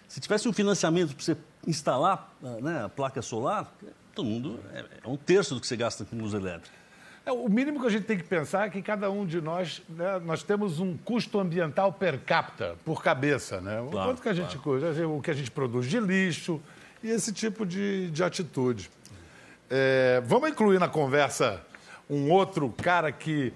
se 0.07 0.19
tivesse 0.19 0.47
um 0.47 0.53
financiamento 0.53 1.15
para 1.15 1.23
você 1.23 1.37
instalar 1.65 2.35
né, 2.61 2.83
a 2.83 2.89
placa 2.89 3.21
solar, 3.21 3.73
todo 4.13 4.25
mundo 4.25 4.59
é, 4.73 4.79
é, 4.79 5.07
um 5.07 5.15
terço 5.15 5.55
do 5.55 5.61
que 5.61 5.67
você 5.67 5.77
gasta 5.77 6.03
com 6.03 6.17
luz 6.17 6.33
elétrica. 6.33 6.75
É, 7.25 7.31
o 7.31 7.47
mínimo 7.47 7.79
que 7.79 7.87
a 7.87 7.89
gente 7.89 8.03
tem 8.03 8.17
que 8.17 8.23
pensar 8.23 8.67
é 8.67 8.69
que 8.69 8.81
cada 8.81 9.09
um 9.09 9.25
de 9.25 9.39
nós, 9.39 9.81
né, 9.87 10.19
nós 10.19 10.43
temos 10.43 10.79
um 10.79 10.97
custo 10.97 11.39
ambiental 11.39 11.93
per 11.93 12.19
capita, 12.19 12.75
por 12.83 13.01
cabeça, 13.01 13.61
né? 13.61 13.77
Claro, 13.89 14.09
quanto 14.09 14.21
que 14.21 14.27
a 14.27 14.33
gente 14.33 14.57
claro. 14.57 15.17
o 15.17 15.21
que 15.21 15.31
a 15.31 15.33
gente 15.33 15.51
produz 15.51 15.87
de 15.87 15.99
lixo 15.99 16.59
e 17.01 17.09
esse 17.09 17.31
tipo 17.31 17.65
de, 17.65 18.09
de 18.11 18.23
atitude. 18.23 18.89
É, 19.69 20.21
vamos 20.25 20.49
incluir 20.49 20.79
na 20.79 20.89
conversa 20.89 21.61
um 22.09 22.29
outro 22.29 22.69
cara 22.69 23.11
que 23.11 23.53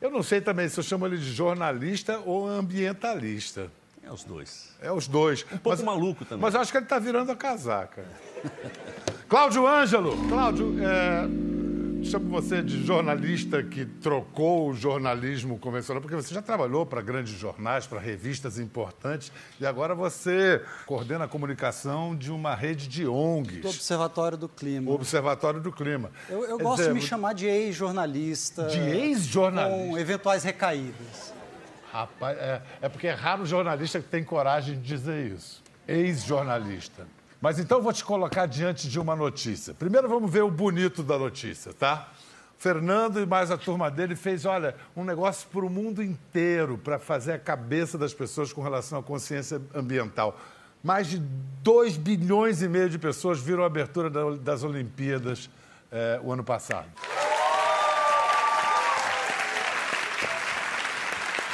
eu 0.00 0.10
não 0.10 0.22
sei 0.22 0.40
também 0.40 0.68
se 0.68 0.78
eu 0.78 0.84
chamo 0.84 1.06
ele 1.06 1.18
de 1.18 1.32
jornalista 1.32 2.20
ou 2.24 2.48
ambientalista. 2.48 3.70
É 4.02 4.12
os 4.12 4.24
dois. 4.24 4.70
É 4.80 4.90
os 4.90 5.06
dois. 5.06 5.44
Um 5.52 5.58
pouco 5.58 5.68
mas, 5.68 5.82
maluco 5.82 6.24
também. 6.24 6.42
Mas 6.42 6.54
acho 6.54 6.72
que 6.72 6.78
ele 6.78 6.86
está 6.86 6.98
virando 6.98 7.30
a 7.30 7.36
casaca. 7.36 8.04
Cláudio 9.28 9.66
Ângelo. 9.66 10.16
Cláudio, 10.28 10.76
é, 10.82 11.28
chamo 12.04 12.28
você 12.30 12.62
de 12.62 12.84
jornalista 12.84 13.62
que 13.62 13.84
trocou 13.84 14.70
o 14.70 14.74
jornalismo 14.74 15.58
convencional, 15.58 16.00
porque 16.00 16.16
você 16.16 16.34
já 16.34 16.40
trabalhou 16.40 16.86
para 16.86 17.00
grandes 17.00 17.32
jornais, 17.34 17.86
para 17.86 17.98
revistas 17.98 18.58
importantes, 18.58 19.32
e 19.60 19.66
agora 19.66 19.94
você 19.94 20.62
coordena 20.86 21.24
a 21.24 21.28
comunicação 21.28 22.16
de 22.16 22.30
uma 22.30 22.54
rede 22.54 22.88
de 22.88 23.06
ONGs. 23.06 23.60
Do 23.62 23.68
Observatório 23.68 24.38
do 24.38 24.48
Clima. 24.48 24.90
Observatório 24.90 25.60
do 25.60 25.72
Clima. 25.72 26.10
Eu, 26.28 26.44
eu 26.44 26.58
gosto 26.58 26.78
dizer, 26.78 26.88
de 26.88 26.94
me 26.94 27.02
chamar 27.02 27.34
de 27.34 27.46
ex-jornalista. 27.46 28.66
De 28.66 28.78
ex-jornalista? 28.78 29.88
Com 29.90 29.98
eventuais 29.98 30.44
recaídas. 30.44 31.34
Rapaz, 31.92 32.38
é, 32.38 32.62
é 32.82 32.88
porque 32.88 33.06
é 33.06 33.12
raro 33.12 33.44
jornalista 33.46 34.00
que 34.00 34.08
tem 34.08 34.22
coragem 34.22 34.78
de 34.78 34.86
dizer 34.86 35.32
isso. 35.32 35.62
Ex-jornalista. 35.86 37.06
Mas 37.40 37.58
então 37.58 37.80
vou 37.80 37.92
te 37.92 38.04
colocar 38.04 38.46
diante 38.46 38.88
de 38.88 38.98
uma 38.98 39.14
notícia. 39.14 39.72
Primeiro 39.72 40.08
vamos 40.08 40.30
ver 40.30 40.42
o 40.42 40.50
bonito 40.50 41.02
da 41.02 41.16
notícia, 41.16 41.72
tá? 41.72 42.08
Fernando 42.58 43.20
e 43.20 43.26
mais 43.26 43.52
a 43.52 43.56
turma 43.56 43.88
dele 43.88 44.16
fez, 44.16 44.44
olha, 44.44 44.74
um 44.96 45.04
negócio 45.04 45.48
para 45.48 45.64
o 45.64 45.70
mundo 45.70 46.02
inteiro, 46.02 46.76
para 46.76 46.98
fazer 46.98 47.32
a 47.32 47.38
cabeça 47.38 47.96
das 47.96 48.12
pessoas 48.12 48.52
com 48.52 48.60
relação 48.60 48.98
à 48.98 49.02
consciência 49.02 49.62
ambiental. 49.72 50.36
Mais 50.82 51.06
de 51.06 51.18
2 51.62 51.96
bilhões 51.96 52.60
e 52.60 52.68
meio 52.68 52.90
de 52.90 52.98
pessoas 52.98 53.40
viram 53.40 53.62
a 53.62 53.66
abertura 53.66 54.10
das 54.36 54.64
Olimpíadas 54.64 55.48
eh, 55.92 56.20
o 56.22 56.32
ano 56.32 56.42
passado. 56.42 56.88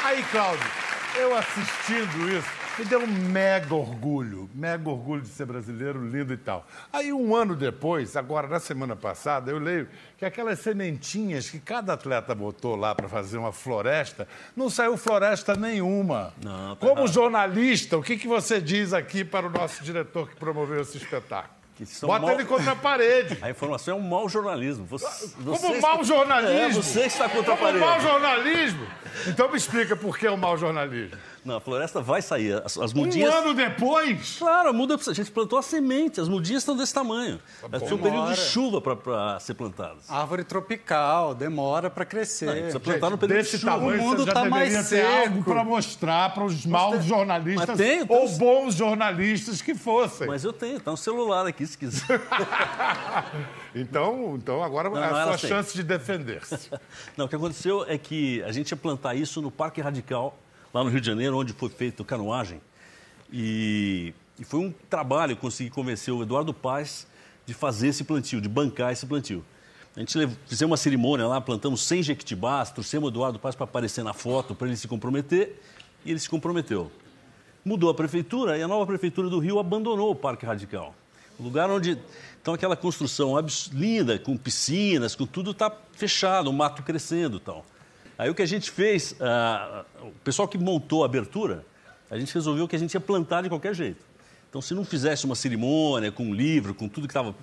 Aí, 0.02 0.22
Cláudio, 0.30 0.70
eu 1.16 1.36
assistindo 1.36 2.30
isso, 2.30 2.63
me 2.78 2.85
deu 2.85 3.00
um 3.00 3.07
mega 3.07 3.75
orgulho, 3.75 4.49
mega 4.54 4.88
orgulho 4.88 5.23
de 5.23 5.28
ser 5.28 5.47
brasileiro, 5.47 6.04
lindo 6.09 6.33
e 6.33 6.37
tal. 6.37 6.66
Aí, 6.93 7.12
um 7.12 7.35
ano 7.35 7.54
depois, 7.54 8.16
agora 8.16 8.49
na 8.49 8.59
semana 8.59 8.97
passada, 8.97 9.50
eu 9.50 9.59
leio 9.59 9.88
que 10.19 10.25
aquelas 10.25 10.59
sementinhas 10.59 11.49
que 11.49 11.59
cada 11.61 11.93
atleta 11.93 12.35
botou 12.35 12.75
lá 12.76 12.95
para 12.95 13.09
fazer 13.09 13.38
uma 13.38 13.52
floresta, 13.52 14.26
não 14.57 14.69
saiu 14.69 14.97
floresta 14.97 15.54
nenhuma. 15.54 16.33
Não, 16.43 16.75
tá 16.76 16.87
Como 16.87 17.00
errado. 17.02 17.12
jornalista, 17.12 17.97
o 17.97 18.02
que, 18.02 18.16
que 18.16 18.26
você 18.26 18.61
diz 18.61 18.93
aqui 18.93 19.25
para 19.25 19.47
o 19.47 19.50
nosso 19.50 19.83
diretor 19.85 20.28
que 20.28 20.37
promoveu 20.37 20.81
esse 20.81 20.97
espetáculo? 20.97 21.54
Bota 22.02 22.21
mal- 22.26 22.31
ele 22.31 22.45
contra 22.45 22.71
a 22.71 22.76
parede. 22.76 23.37
A 23.43 23.50
informação 23.50 23.97
é 23.97 24.00
um 24.00 24.02
mau 24.02 24.28
jornalismo. 24.28 24.85
Você, 24.87 25.28
Como 25.35 25.57
você 25.57 25.81
mau 25.81 26.00
está- 26.00 26.02
jornalismo? 26.04 26.61
É, 26.78 26.83
você 26.83 27.00
está 27.07 27.28
contra 27.28 27.54
a 27.54 27.57
Como 27.57 27.69
parede. 27.69 27.85
mau 27.85 28.00
jornalismo? 28.00 28.87
Então 29.26 29.50
me 29.50 29.57
explica 29.57 29.97
por 29.97 30.16
que 30.16 30.25
é 30.25 30.31
o 30.31 30.38
mau 30.38 30.57
jornalismo. 30.57 31.19
Não, 31.44 31.56
a 31.56 31.60
floresta 31.60 32.00
vai 32.00 32.22
sair. 32.22 32.54
As, 32.64 32.78
as 32.78 32.92
Um 32.94 32.98
mudinhas. 33.00 33.32
ano 33.34 33.52
depois? 33.52 34.36
Claro, 34.38 34.70
a 34.70 34.72
muda, 34.72 34.96
a 35.06 35.12
gente 35.12 35.30
plantou 35.30 35.58
a 35.58 35.62
semente, 35.62 36.20
as 36.20 36.28
mudinhas 36.28 36.62
estão 36.62 36.74
desse 36.76 36.94
tamanho. 36.94 37.38
Elas 37.60 37.70
precisam 37.82 37.98
um 37.98 38.00
período 38.00 38.30
de 38.32 38.40
chuva 38.40 38.80
para 38.80 39.38
ser 39.40 39.54
plantadas. 39.54 40.10
Árvore 40.10 40.42
tropical, 40.44 41.34
demora 41.34 41.90
para 41.90 42.04
crescer. 42.04 42.46
Não, 42.46 42.52
precisa 42.54 42.80
plantar 42.80 43.10
no 43.10 43.18
período 43.18 43.36
de 43.38 43.42
Desse 43.44 43.58
chuva. 43.58 43.72
tamanho, 43.72 44.00
O 44.00 44.04
mundo 44.04 44.18
você 44.20 44.26
já 44.26 44.32
tá 44.32 44.44
mais 44.46 44.72
seco. 44.86 45.06
algo 45.28 45.44
para 45.44 45.64
mostrar 45.64 46.32
para 46.34 46.44
os 46.44 46.64
maus 46.64 47.04
jornalistas 47.04 47.68
Mas 47.68 47.76
tem, 47.78 48.00
ou 48.08 48.26
tem- 48.26 48.38
bons 48.38 48.74
jornalistas 48.74 49.60
que 49.60 49.74
fossem. 49.74 50.26
Mas 50.26 50.44
eu 50.44 50.52
tenho, 50.52 50.80
tá 50.80 50.92
um 50.92 50.96
celular 50.96 51.46
aqui 51.46 51.66
se 51.66 51.76
quiser. 51.76 52.20
Então, 53.74 54.34
então 54.36 54.62
agora 54.62 54.88
Não, 54.88 54.96
é 55.02 55.10
não, 55.10 55.16
a 55.30 55.38
sua 55.38 55.48
chance 55.48 55.74
de 55.74 55.82
defender-se. 55.82 56.70
Não, 57.16 57.26
o 57.26 57.28
que 57.28 57.34
aconteceu 57.34 57.84
é 57.88 57.98
que 57.98 58.40
a 58.44 58.52
gente 58.52 58.70
ia 58.70 58.76
plantar 58.76 59.14
isso 59.16 59.42
no 59.42 59.50
Parque 59.50 59.80
Radical, 59.80 60.38
lá 60.75 60.83
no 60.83 60.90
Rio 60.90 61.00
de 61.00 61.07
Janeiro, 61.07 61.38
onde 61.38 61.52
foi 61.52 61.69
feito 61.69 62.04
canoagem. 62.04 62.61
E, 63.33 64.12
e 64.38 64.45
foi 64.45 64.59
um 64.59 64.75
trabalho 64.90 65.37
conseguir 65.37 65.71
convencer 65.71 66.12
o 66.12 66.23
Eduardo 66.23 66.52
Paz 66.52 67.07
de 67.47 67.54
fazer 67.54 67.88
esse 67.88 68.02
plantio, 68.02 68.40
de 68.40 68.49
bancar 68.49 68.93
esse 68.93 69.07
plantio. 69.07 69.45
A 69.97 70.00
gente 70.00 70.12
fizemos 70.47 70.73
uma 70.73 70.76
cerimônia 70.76 71.28
lá, 71.28 71.40
plantamos 71.40 71.83
100 71.83 72.02
jequitibás, 72.02 72.73
trouxemos 72.73 73.09
o 73.09 73.12
Eduardo 73.12 73.38
Paz 73.38 73.54
para 73.54 73.64
aparecer 73.64 74.02
na 74.02 74.12
foto, 74.12 74.52
para 74.52 74.66
ele 74.66 74.76
se 74.76 74.88
comprometer, 74.88 75.62
e 76.04 76.11
ele 76.11 76.19
se 76.19 76.28
comprometeu. 76.28 76.90
Mudou 77.64 77.88
a 77.88 77.95
prefeitura 77.95 78.59
e 78.59 78.62
a 78.62 78.69
nova 78.69 78.85
prefeitura 78.85 79.31
do 79.31 79.38
Rio 79.38 79.61
abandonou 79.61 80.11
o 80.11 80.14
Parque 80.14 80.45
Radical. 80.45 80.95
O 81.38 81.43
lugar 81.45 81.71
onde. 81.71 81.97
Então, 82.43 82.52
aquela 82.52 82.76
construção 82.76 83.35
linda, 83.73 84.19
com 84.19 84.37
piscinas, 84.37 85.14
com 85.14 85.25
tudo, 85.25 85.52
está 85.52 85.73
fechado, 85.93 86.50
o 86.50 86.52
mato 86.52 86.83
crescendo 86.83 87.38
e 87.38 87.40
tal. 87.40 87.64
Aí 88.16 88.30
o 88.30 88.35
que 88.35 88.42
a 88.42 88.47
gente 88.47 88.71
fez, 88.71 89.16
ah, 89.21 89.85
o 90.02 90.12
pessoal 90.23 90.47
que 90.47 90.56
montou 90.56 91.02
a 91.02 91.06
abertura, 91.06 91.64
a 92.11 92.18
gente 92.18 92.33
resolveu 92.33 92.68
que 92.68 92.76
a 92.76 92.78
gente 92.78 92.94
ia 92.94 93.00
plantar 93.00 93.42
de 93.42 93.49
qualquer 93.49 93.75
jeito. 93.75 94.04
Então, 94.49 94.62
se 94.62 94.73
não 94.73 94.85
fizesse 94.85 95.25
uma 95.25 95.35
cerimônia 95.35 96.12
com 96.12 96.26
um 96.26 96.35
livro, 96.35 96.75
com 96.75 96.88
tudo 96.88 97.09
que 97.09 97.11
estava 97.11 97.35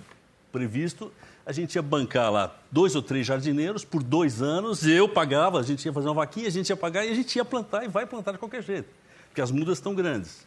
previsto, 0.50 1.12
a 1.44 1.52
gente 1.52 1.74
ia 1.74 1.82
bancar 1.82 2.30
lá 2.30 2.56
dois 2.70 2.94
ou 2.94 3.02
três 3.02 3.26
jardineiros 3.26 3.84
por 3.84 4.02
dois 4.02 4.40
anos, 4.40 4.86
eu 4.86 5.08
pagava, 5.08 5.60
a 5.60 5.62
gente 5.62 5.84
ia 5.84 5.92
fazer 5.92 6.08
uma 6.08 6.14
vaquinha, 6.14 6.46
a 6.46 6.50
gente 6.50 6.70
ia 6.70 6.76
pagar 6.76 7.04
e 7.04 7.10
a 7.10 7.14
gente 7.14 7.36
ia 7.36 7.44
plantar 7.44 7.84
e 7.84 7.88
vai 7.88 8.06
plantar 8.06 8.32
de 8.32 8.38
qualquer 8.38 8.62
jeito, 8.62 8.88
porque 9.28 9.40
as 9.40 9.50
mudas 9.50 9.78
estão 9.78 9.94
grandes. 9.94 10.46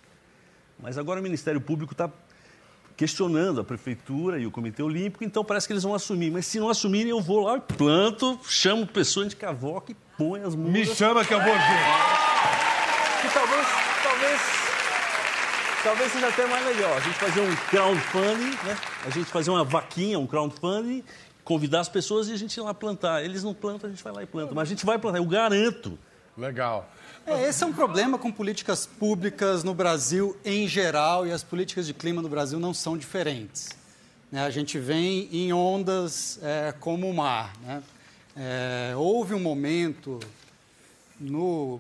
Mas 0.80 0.98
agora 0.98 1.20
o 1.20 1.24
Ministério 1.24 1.62
Público 1.62 1.94
está 1.94 2.10
questionando 2.98 3.60
a 3.60 3.64
Prefeitura 3.64 4.40
e 4.40 4.48
o 4.48 4.52
Comitê 4.52 4.82
Olímpico, 4.82 5.24
então 5.24 5.44
parece 5.44 5.68
que 5.68 5.74
eles 5.74 5.84
vão 5.84 5.94
assumir. 5.94 6.32
Mas 6.32 6.46
se 6.46 6.60
não 6.60 6.70
assumirem, 6.70 7.10
eu 7.10 7.22
vou 7.22 7.42
lá 7.42 7.58
e 7.58 7.62
planto, 7.62 8.40
chamo 8.48 8.88
pessoa 8.88 9.26
de 9.26 9.36
cavoca 9.36 9.92
e 9.92 9.96
põe 10.18 10.42
as. 10.42 10.56
Me 10.56 10.86
chama 10.86 11.24
que 11.26 11.34
eu 11.34 11.40
vou 11.42 11.54
ver. 11.54 11.62
Que 13.22 13.34
talvez, 13.34 13.68
talvez, 14.04 14.42
talvez 15.84 16.12
seja 16.12 16.28
até 16.28 16.46
mais 16.48 16.66
legal. 16.66 16.94
A 16.96 17.00
gente 17.00 17.16
fazer 17.16 17.42
um 17.42 17.56
crowdfunding, 17.70 18.58
né? 18.64 18.78
A 19.06 19.10
gente 19.10 19.26
fazer 19.32 19.50
uma 19.52 19.64
vaquinha, 19.64 20.20
um 20.20 20.28
crowdfunding, 20.28 21.04
convidar 21.44 21.82
as 21.82 21.90
pessoas 21.90 22.28
e 22.28 22.34
a 22.34 22.38
gente 22.38 22.56
ir 22.58 22.62
lá 22.62 22.74
plantar. 22.74 23.24
Eles 23.24 23.44
não 23.44 23.54
plantam, 23.54 23.88
a 23.90 23.92
gente 23.92 24.04
vai 24.04 24.14
lá 24.14 24.24
e 24.24 24.26
planta. 24.26 24.54
Mas 24.54 24.68
a 24.68 24.70
gente 24.70 24.86
vai 24.86 24.98
plantar, 24.98 25.20
eu 25.20 25.26
garanto. 25.26 25.98
Legal. 26.38 26.90
É, 27.26 27.48
esse 27.48 27.64
é 27.64 27.68
um 27.68 27.74
problema 27.74 28.18
com 28.20 28.32
políticas 28.32 28.86
públicas 28.86 29.64
no 29.64 29.74
Brasil 29.74 30.38
em 30.46 30.68
geral 30.68 31.26
e 31.26 31.32
as 31.32 31.44
políticas 31.44 31.88
de 31.88 31.94
clima 31.94 32.22
no 32.22 32.30
Brasil 32.30 32.60
não 32.60 32.74
são 32.74 32.96
diferentes. 32.98 33.70
né? 34.32 34.46
A 34.46 34.50
gente 34.52 34.78
vem 34.78 35.28
em 35.32 35.52
ondas 35.54 36.38
é, 36.44 36.74
como 36.80 37.10
o 37.10 37.14
mar. 37.14 37.54
né? 37.64 37.82
É, 38.38 38.94
houve 38.98 39.34
um 39.34 39.40
momento 39.40 40.20
no 41.18 41.80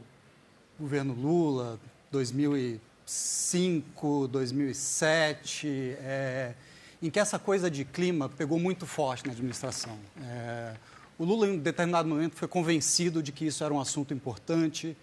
governo 0.79 1.13
Lula, 1.13 1.77
2005, 2.11 4.29
2007, 4.29 5.97
é, 5.99 6.53
em 7.01 7.09
que 7.09 7.19
essa 7.19 7.37
coisa 7.37 7.69
de 7.69 7.83
clima 7.83 8.29
pegou 8.29 8.57
muito 8.57 8.85
forte 8.85 9.25
na 9.25 9.33
administração. 9.33 9.97
É, 10.21 10.75
o 11.19 11.25
Lula, 11.25 11.47
em 11.47 11.51
um 11.51 11.57
determinado 11.57 12.07
momento, 12.07 12.37
foi 12.37 12.47
convencido 12.47 13.21
de 13.21 13.33
que 13.33 13.47
isso 13.47 13.61
era 13.61 13.73
um 13.73 13.79
assunto 13.79 14.13
importante 14.13 14.95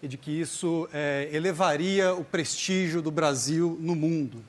e 0.00 0.06
de 0.06 0.16
que 0.16 0.30
isso 0.30 0.88
é, 0.92 1.28
elevaria 1.32 2.14
o 2.14 2.22
prestígio 2.22 3.02
do 3.02 3.10
Brasil 3.10 3.76
no 3.80 3.96
mundo. 3.96 4.44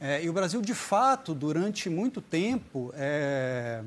É, 0.00 0.24
e 0.24 0.30
o 0.30 0.32
Brasil, 0.32 0.62
de 0.62 0.74
fato, 0.74 1.34
durante 1.34 1.90
muito 1.90 2.22
tempo, 2.22 2.90
é, 2.96 3.82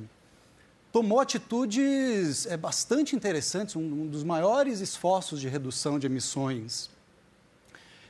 tomou 0.94 1.20
atitudes 1.20 2.46
é, 2.46 2.56
bastante 2.56 3.16
interessantes, 3.16 3.76
um, 3.76 3.82
um 3.82 4.08
dos 4.08 4.24
maiores 4.24 4.80
esforços 4.80 5.42
de 5.42 5.50
redução 5.50 5.98
de 6.00 6.06
emissões 6.06 6.90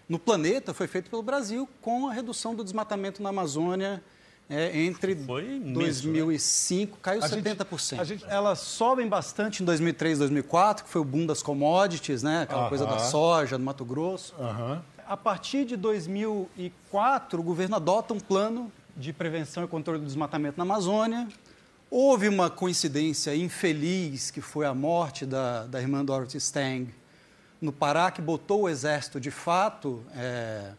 no 0.08 0.20
planeta 0.20 0.74
foi 0.74 0.86
feito 0.86 1.10
pelo 1.10 1.24
Brasil 1.24 1.68
com 1.82 2.10
a 2.10 2.14
redução 2.14 2.54
do 2.54 2.62
desmatamento 2.64 3.24
na 3.24 3.30
Amazônia 3.30 4.04
é, 4.50 4.78
entre 4.82 5.16
Foi 5.16 5.46
imenso, 5.56 5.74
2005, 5.80 6.98
caiu 7.02 7.24
A 7.24 7.28
gente- 7.30 7.42
70%. 7.42 8.00
a 8.00 8.04
gente- 8.04 8.26
Elas 8.28 8.60
sobem 8.60 9.08
bastante 9.08 9.64
em 9.64 9.66
2003, 9.66 10.20
2004, 10.20 10.84
que 10.84 10.92
foi 10.92 11.02
o 11.02 11.06
boom 11.06 11.26
das 11.26 11.42
commodities, 11.42 12.22
né? 12.22 12.42
aquela 12.42 12.68
coisa 12.68 12.86
da 12.86 13.00
soja, 13.00 13.58
do 13.58 13.64
Mato 13.64 13.86
Grosso. 13.86 14.36
Aham. 14.38 14.84
A 15.08 15.16
partir 15.16 15.64
de 15.66 15.78
2004, 15.78 17.40
o 17.40 17.44
governo 17.44 17.78
adota 17.78 18.14
um 18.14 18.20
plano 18.20 18.70
de 18.96 19.14
prevenção 19.14 19.64
e 19.64 19.68
controle 19.68 20.00
do 20.00 20.06
desmatamento 20.06 20.58
na 20.58 20.64
Amazônia. 20.64 21.28
Houve 21.96 22.28
uma 22.28 22.50
coincidência 22.50 23.36
infeliz, 23.36 24.32
que 24.32 24.42
foi 24.42 24.66
a 24.66 24.74
morte 24.74 25.28
da, 25.28 25.68
da 25.68 25.80
irmã 25.80 26.04
Dorothy 26.04 26.38
Stang 26.38 26.92
no 27.62 27.72
Pará, 27.72 28.10
que 28.10 28.20
botou 28.20 28.64
o 28.64 28.68
exército 28.68 29.20
de 29.20 29.30
fato 29.30 30.04
é, 30.16 30.72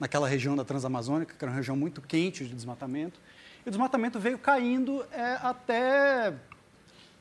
naquela 0.00 0.26
região 0.26 0.56
da 0.56 0.64
Transamazônica, 0.64 1.34
que 1.38 1.44
era 1.44 1.52
uma 1.52 1.56
região 1.58 1.76
muito 1.76 2.00
quente 2.00 2.46
de 2.46 2.54
desmatamento. 2.54 3.20
E 3.66 3.68
o 3.68 3.70
desmatamento 3.70 4.18
veio 4.18 4.38
caindo 4.38 5.04
é, 5.12 5.38
até 5.42 6.32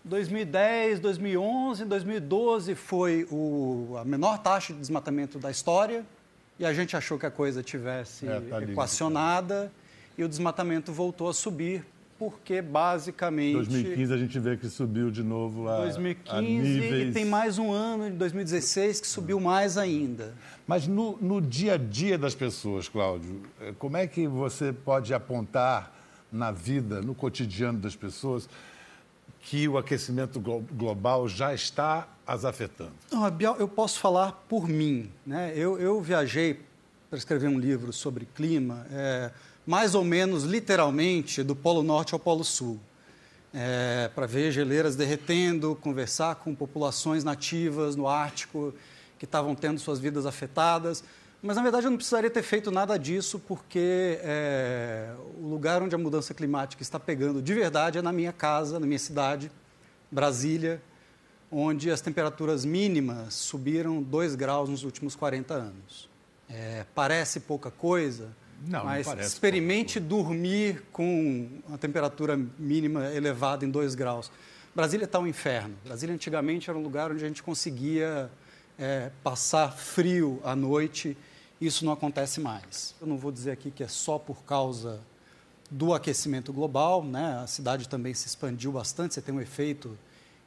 2010, 0.05 1.01
2011, 1.01 1.83
2012 1.83 2.73
foi 2.73 3.27
o, 3.29 3.97
a 3.97 4.05
menor 4.05 4.37
taxa 4.37 4.71
de 4.71 4.79
desmatamento 4.79 5.37
da 5.37 5.51
história 5.51 6.05
e 6.57 6.65
a 6.65 6.71
gente 6.71 6.95
achou 6.95 7.19
que 7.19 7.25
a 7.25 7.31
coisa 7.31 7.61
tivesse 7.61 8.25
É, 8.29 8.39
tá 8.39 8.59
lindo, 8.59 8.71
equacionada 8.71 9.69
e 10.17 10.23
o 10.23 10.29
desmatamento 10.29 10.93
voltou 10.93 11.27
a 11.27 11.33
subir 11.33 11.85
porque 12.21 12.61
basicamente 12.61 13.55
2015 13.55 14.13
a 14.13 14.17
gente 14.17 14.37
vê 14.39 14.55
que 14.55 14.69
subiu 14.69 15.09
de 15.09 15.23
novo 15.23 15.63
lá. 15.63 15.77
a 15.77 15.81
2015 15.85 16.41
níveis... 16.43 17.09
e 17.09 17.11
tem 17.13 17.25
mais 17.25 17.57
um 17.57 17.71
ano 17.71 18.11
de 18.11 18.15
2016 18.15 19.01
que 19.01 19.07
subiu 19.07 19.39
mais 19.39 19.75
ainda. 19.75 20.35
Mas 20.67 20.85
no, 20.85 21.17
no 21.19 21.41
dia 21.41 21.73
a 21.73 21.77
dia 21.77 22.19
das 22.19 22.35
pessoas, 22.35 22.87
Cláudio, 22.87 23.41
eh, 23.59 23.73
como 23.79 23.97
é 23.97 24.05
que 24.05 24.27
você 24.27 24.71
pode 24.71 25.15
apontar 25.15 25.91
na 26.31 26.51
vida, 26.51 27.01
no 27.01 27.15
cotidiano 27.15 27.79
das 27.79 27.95
pessoas, 27.95 28.47
que 29.39 29.67
o 29.67 29.75
aquecimento 29.75 30.39
glo- 30.39 30.63
global 30.73 31.27
já 31.27 31.55
está 31.55 32.07
as 32.27 32.45
afetando? 32.45 32.93
Não, 33.11 33.31
Biel, 33.31 33.55
eu 33.57 33.67
posso 33.67 33.99
falar 33.99 34.33
por 34.47 34.69
mim. 34.69 35.09
Né? 35.25 35.53
Eu, 35.55 35.79
eu 35.79 35.99
viajei 35.99 36.59
para 37.09 37.17
escrever 37.17 37.47
um 37.47 37.57
livro 37.57 37.91
sobre 37.91 38.27
clima, 38.35 38.85
é, 38.91 39.31
mais 39.65 39.95
ou 39.95 40.03
menos 40.03 40.43
literalmente 40.43 41.43
do 41.43 41.55
Polo 41.55 41.83
Norte 41.83 42.13
ao 42.13 42.19
Polo 42.19 42.43
Sul, 42.43 42.79
é, 43.53 44.09
para 44.15 44.25
ver 44.25 44.51
geleiras 44.51 44.95
derretendo, 44.95 45.75
conversar 45.75 46.35
com 46.35 46.55
populações 46.55 47.23
nativas 47.23 47.95
no 47.95 48.07
Ártico 48.07 48.73
que 49.19 49.25
estavam 49.25 49.53
tendo 49.53 49.79
suas 49.79 49.99
vidas 49.99 50.25
afetadas. 50.25 51.03
Mas, 51.43 51.55
na 51.55 51.63
verdade, 51.63 51.85
eu 51.85 51.91
não 51.91 51.97
precisaria 51.97 52.29
ter 52.29 52.43
feito 52.43 52.71
nada 52.71 52.97
disso, 52.97 53.39
porque 53.39 54.19
é, 54.21 55.13
o 55.39 55.47
lugar 55.47 55.81
onde 55.81 55.95
a 55.95 55.97
mudança 55.97 56.33
climática 56.33 56.81
está 56.81 56.99
pegando 56.99 57.41
de 57.41 57.53
verdade 57.53 57.97
é 57.97 58.01
na 58.01 58.11
minha 58.11 58.31
casa, 58.31 58.79
na 58.79 58.85
minha 58.85 58.99
cidade, 58.99 59.51
Brasília, 60.11 60.81
onde 61.51 61.91
as 61.91 61.99
temperaturas 61.99 62.63
mínimas 62.63 63.33
subiram 63.33 64.01
2 64.01 64.35
graus 64.35 64.69
nos 64.69 64.83
últimos 64.83 65.15
40 65.15 65.53
anos. 65.53 66.09
É, 66.49 66.85
parece 66.93 67.39
pouca 67.41 67.71
coisa, 67.71 68.29
Não, 68.65 68.79
não 68.79 68.85
mas 68.85 69.05
parece 69.05 69.29
experimente 69.29 69.99
dormir 69.99 70.83
com 70.91 71.49
uma 71.67 71.77
temperatura 71.77 72.39
mínima 72.59 73.11
elevada 73.13 73.65
em 73.65 73.69
2 73.69 73.95
graus. 73.95 74.31
Brasília 74.73 75.05
está 75.05 75.19
um 75.19 75.27
inferno. 75.27 75.75
Brasília 75.83 76.15
antigamente 76.15 76.69
era 76.69 76.77
um 76.77 76.83
lugar 76.83 77.11
onde 77.11 77.23
a 77.23 77.27
gente 77.27 77.43
conseguia 77.43 78.31
é, 78.79 79.11
passar 79.23 79.71
frio 79.71 80.39
à 80.43 80.55
noite, 80.55 81.17
isso 81.59 81.85
não 81.85 81.91
acontece 81.91 82.39
mais. 82.39 82.95
Eu 82.99 83.07
não 83.07 83.17
vou 83.17 83.31
dizer 83.31 83.51
aqui 83.51 83.69
que 83.69 83.83
é 83.83 83.87
só 83.87 84.17
por 84.17 84.43
causa 84.43 84.99
do 85.69 85.93
aquecimento 85.93 86.51
global, 86.51 87.03
né? 87.03 87.39
a 87.41 87.47
cidade 87.47 87.87
também 87.87 88.13
se 88.13 88.27
expandiu 88.27 88.71
bastante, 88.71 89.13
você 89.13 89.21
tem 89.21 89.33
um 89.33 89.39
efeito 89.39 89.97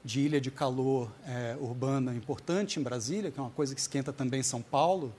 de 0.05 0.21
ilha 0.21 0.41
de 0.41 0.51
calor 0.51 1.11
é, 1.27 1.57
urbana 1.59 2.15
importante 2.15 2.79
em 2.79 2.83
Brasília, 2.83 3.31
que 3.31 3.39
é 3.39 3.43
uma 3.43 3.51
coisa 3.51 3.75
que 3.75 3.81
esquenta 3.81 4.13
também 4.13 4.43
São 4.43 4.61
Paulo. 4.61 5.15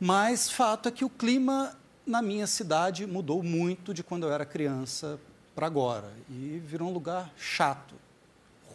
Mas 0.00 0.50
fato 0.50 0.88
é 0.88 0.92
que 0.92 1.04
o 1.04 1.10
clima 1.10 1.76
na 2.06 2.22
minha 2.22 2.46
cidade 2.46 3.06
mudou 3.06 3.42
muito 3.42 3.92
de 3.92 4.02
quando 4.02 4.26
eu 4.26 4.32
era 4.32 4.46
criança 4.46 5.18
para 5.54 5.66
agora 5.66 6.10
e 6.30 6.62
virou 6.64 6.88
um 6.88 6.92
lugar 6.92 7.30
chato, 7.36 7.94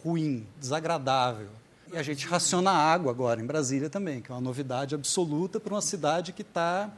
ruim, 0.02 0.46
desagradável. 0.60 1.48
E 1.92 1.96
a 1.96 2.02
gente 2.02 2.26
raciona 2.26 2.70
água 2.70 3.10
agora 3.10 3.40
em 3.40 3.46
Brasília 3.46 3.88
também, 3.88 4.20
que 4.20 4.30
é 4.30 4.34
uma 4.34 4.40
novidade 4.40 4.94
absoluta 4.94 5.58
para 5.58 5.72
uma 5.72 5.80
cidade 5.80 6.32
que 6.32 6.42
está 6.42 6.90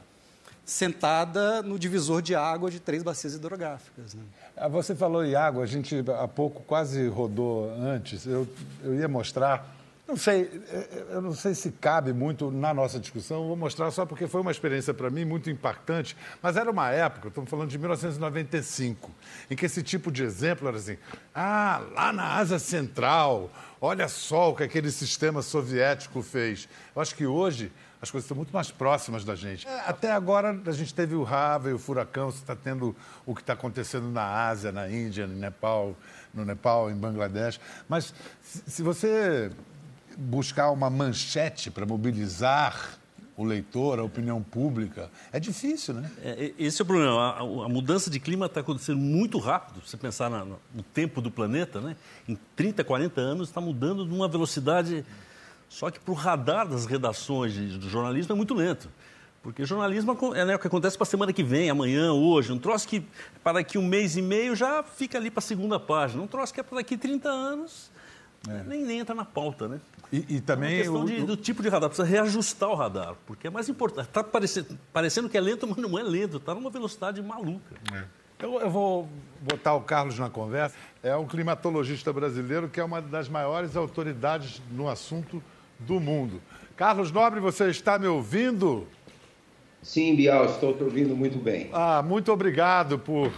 sentada 0.65 1.61
no 1.61 1.79
divisor 1.79 2.21
de 2.21 2.35
água 2.35 2.69
de 2.69 2.81
três 2.81 3.01
bacias 3.01 3.33
hidrográficas. 3.33 4.13
Né? 4.13 4.23
Ah, 4.57 4.67
você 4.67 4.93
falou 4.93 5.23
em 5.23 5.33
água, 5.33 5.63
a 5.63 5.67
gente 5.67 6.03
há 6.19 6.27
pouco 6.27 6.61
quase 6.63 7.07
rodou 7.07 7.71
antes. 7.79 8.25
Eu, 8.25 8.45
eu 8.83 8.93
ia 8.93 9.07
mostrar 9.07 9.76
não 10.07 10.15
sei, 10.15 10.63
é, 10.69 10.75
é, 10.75 11.05
eu 11.09 11.21
não 11.21 11.33
sei 11.33 11.53
se 11.53 11.69
cabe 11.71 12.13
muito 12.13 12.49
na 12.49 12.73
nossa 12.73 12.97
discussão, 12.97 13.45
vou 13.45 13.57
mostrar 13.57 13.91
só 13.91 14.05
porque 14.05 14.25
foi 14.25 14.39
uma 14.39 14.51
experiência 14.51 14.93
para 14.93 15.09
mim 15.09 15.25
muito 15.25 15.49
impactante, 15.49 16.15
mas 16.41 16.55
era 16.55 16.71
uma 16.71 16.89
época, 16.89 17.27
estamos 17.27 17.49
falando 17.49 17.69
de 17.69 17.77
1995, 17.77 19.11
em 19.51 19.55
que 19.55 19.65
esse 19.65 19.83
tipo 19.83 20.09
de 20.09 20.23
exemplo 20.23 20.67
era 20.67 20.77
assim: 20.77 20.97
ah, 21.35 21.81
lá 21.93 22.13
na 22.13 22.35
Ásia 22.35 22.57
Central, 22.57 23.51
olha 23.81 24.07
só 24.07 24.51
o 24.51 24.55
que 24.55 24.63
aquele 24.63 24.91
sistema 24.91 25.41
soviético 25.41 26.21
fez. 26.21 26.69
Eu 26.95 27.01
acho 27.01 27.13
que 27.13 27.25
hoje 27.25 27.69
as 28.01 28.09
coisas 28.09 28.25
estão 28.25 28.37
muito 28.37 28.53
mais 28.53 28.71
próximas 28.71 29.25
da 29.25 29.35
gente. 29.35 29.67
É, 29.67 29.79
até 29.81 30.11
agora 30.13 30.57
a 30.65 30.71
gente 30.71 30.93
teve 30.93 31.15
o 31.15 31.25
Harvey, 31.25 31.73
o 31.73 31.79
furacão, 31.79 32.31
você 32.31 32.37
está 32.37 32.55
tendo 32.55 32.95
o 33.25 33.35
que 33.35 33.41
está 33.41 33.53
acontecendo 33.53 34.07
na 34.09 34.47
Ásia, 34.47 34.71
na 34.71 34.89
Índia, 34.89 35.27
no 35.27 35.35
Nepal, 35.35 35.95
no 36.33 36.45
Nepal, 36.45 36.89
em 36.89 36.95
Bangladesh. 36.95 37.59
Mas 37.89 38.13
se 38.41 38.81
você 38.81 39.51
buscar 40.17 40.71
uma 40.71 40.89
manchete 40.89 41.69
para 41.69 41.85
mobilizar 41.85 42.97
o 43.37 43.43
leitor, 43.43 43.99
a 43.99 44.03
opinião 44.03 44.41
pública. 44.41 45.11
É 45.31 45.39
difícil, 45.39 45.93
né? 45.93 46.09
É, 46.23 46.53
esse 46.57 46.81
é 46.81 46.83
o 46.83 46.85
problema. 46.85 47.13
A, 47.13 47.39
a 47.39 47.69
mudança 47.69 48.09
de 48.09 48.19
clima 48.19 48.47
está 48.47 48.61
acontecendo 48.61 48.97
muito 48.97 49.37
rápido. 49.37 49.79
Se 49.85 49.91
você 49.91 49.97
pensar 49.97 50.27
na, 50.27 50.43
no 50.43 50.83
tempo 50.91 51.21
do 51.21 51.29
planeta, 51.29 51.79
né? 51.79 51.95
em 52.27 52.35
30, 52.55 52.83
40 52.83 53.21
anos, 53.21 53.49
está 53.49 53.61
mudando 53.61 54.03
numa 54.05 54.27
velocidade. 54.27 55.05
Só 55.69 55.91
que 55.91 55.99
para 55.99 56.11
o 56.11 56.15
radar 56.15 56.67
das 56.67 56.87
redações 56.87 57.53
do 57.53 57.87
jornalismo 57.87 58.33
é 58.33 58.35
muito 58.35 58.55
lento. 58.55 58.89
Porque 59.43 59.63
jornalismo 59.65 60.17
é 60.33 60.43
né, 60.43 60.55
o 60.55 60.59
que 60.59 60.65
acontece 60.65 60.97
para 60.97 61.03
a 61.03 61.09
semana 61.09 61.31
que 61.31 61.43
vem, 61.43 61.69
amanhã, 61.69 62.11
hoje. 62.11 62.51
Um 62.51 62.57
troço 62.57 62.87
que 62.87 63.05
para 63.43 63.53
daqui 63.53 63.77
um 63.77 63.85
mês 63.85 64.17
e 64.17 64.21
meio 64.21 64.55
já 64.55 64.81
fica 64.81 65.17
ali 65.17 65.29
para 65.29 65.39
a 65.39 65.43
segunda 65.43 65.79
página. 65.79 66.23
Um 66.23 66.27
troço 66.27 66.51
que 66.51 66.59
é 66.59 66.63
para 66.63 66.77
daqui 66.77 66.97
30 66.97 67.29
anos 67.29 67.91
é. 68.47 68.63
nem, 68.67 68.83
nem 68.83 68.99
entra 68.99 69.15
na 69.15 69.25
pauta, 69.25 69.67
né? 69.67 69.79
E, 70.11 70.37
e 70.37 70.41
também. 70.41 70.75
É 70.75 70.77
questão 70.79 71.03
o, 71.03 71.05
de, 71.05 71.23
do 71.23 71.35
tipo 71.35 71.61
de 71.61 71.69
radar, 71.69 71.89
precisa 71.89 72.07
reajustar 72.07 72.69
o 72.69 72.75
radar, 72.75 73.15
porque 73.25 73.47
é 73.47 73.49
mais 73.49 73.67
importante. 73.67 74.07
Está 74.07 74.23
parecendo, 74.23 74.77
parecendo 74.93 75.29
que 75.29 75.37
é 75.37 75.41
lento, 75.41 75.67
mas 75.67 75.77
não 75.77 75.97
é 75.97 76.03
lento, 76.03 76.37
está 76.37 76.53
numa 76.53 76.69
velocidade 76.69 77.21
maluca. 77.21 77.75
É. 77.93 78.03
Eu, 78.39 78.59
eu, 78.59 78.69
vou 78.69 79.09
botar 79.41 79.73
o 79.73 79.81
Carlos 79.81 80.17
na 80.19 80.29
conversa. 80.29 80.75
É 81.01 81.15
um 81.15 81.25
climatologista 81.25 82.13
brasileiro 82.13 82.69
que 82.69 82.79
é 82.79 82.83
uma 82.83 83.01
das 83.01 83.27
maiores 83.27 83.75
autoridades 83.75 84.61
no 84.71 84.87
assunto 84.87 85.41
do 85.79 85.99
mundo. 85.99 86.39
Carlos 86.75 87.11
Nobre, 87.11 87.39
você 87.39 87.69
está 87.69 87.97
me 87.97 88.05
ouvindo? 88.05 88.87
Sim, 89.81 90.15
Bial, 90.15 90.45
estou 90.45 90.73
te 90.75 90.83
ouvindo 90.83 91.15
muito 91.15 91.39
bem. 91.39 91.69
Ah, 91.73 92.03
muito 92.03 92.31
obrigado 92.31 92.99
por 92.99 93.31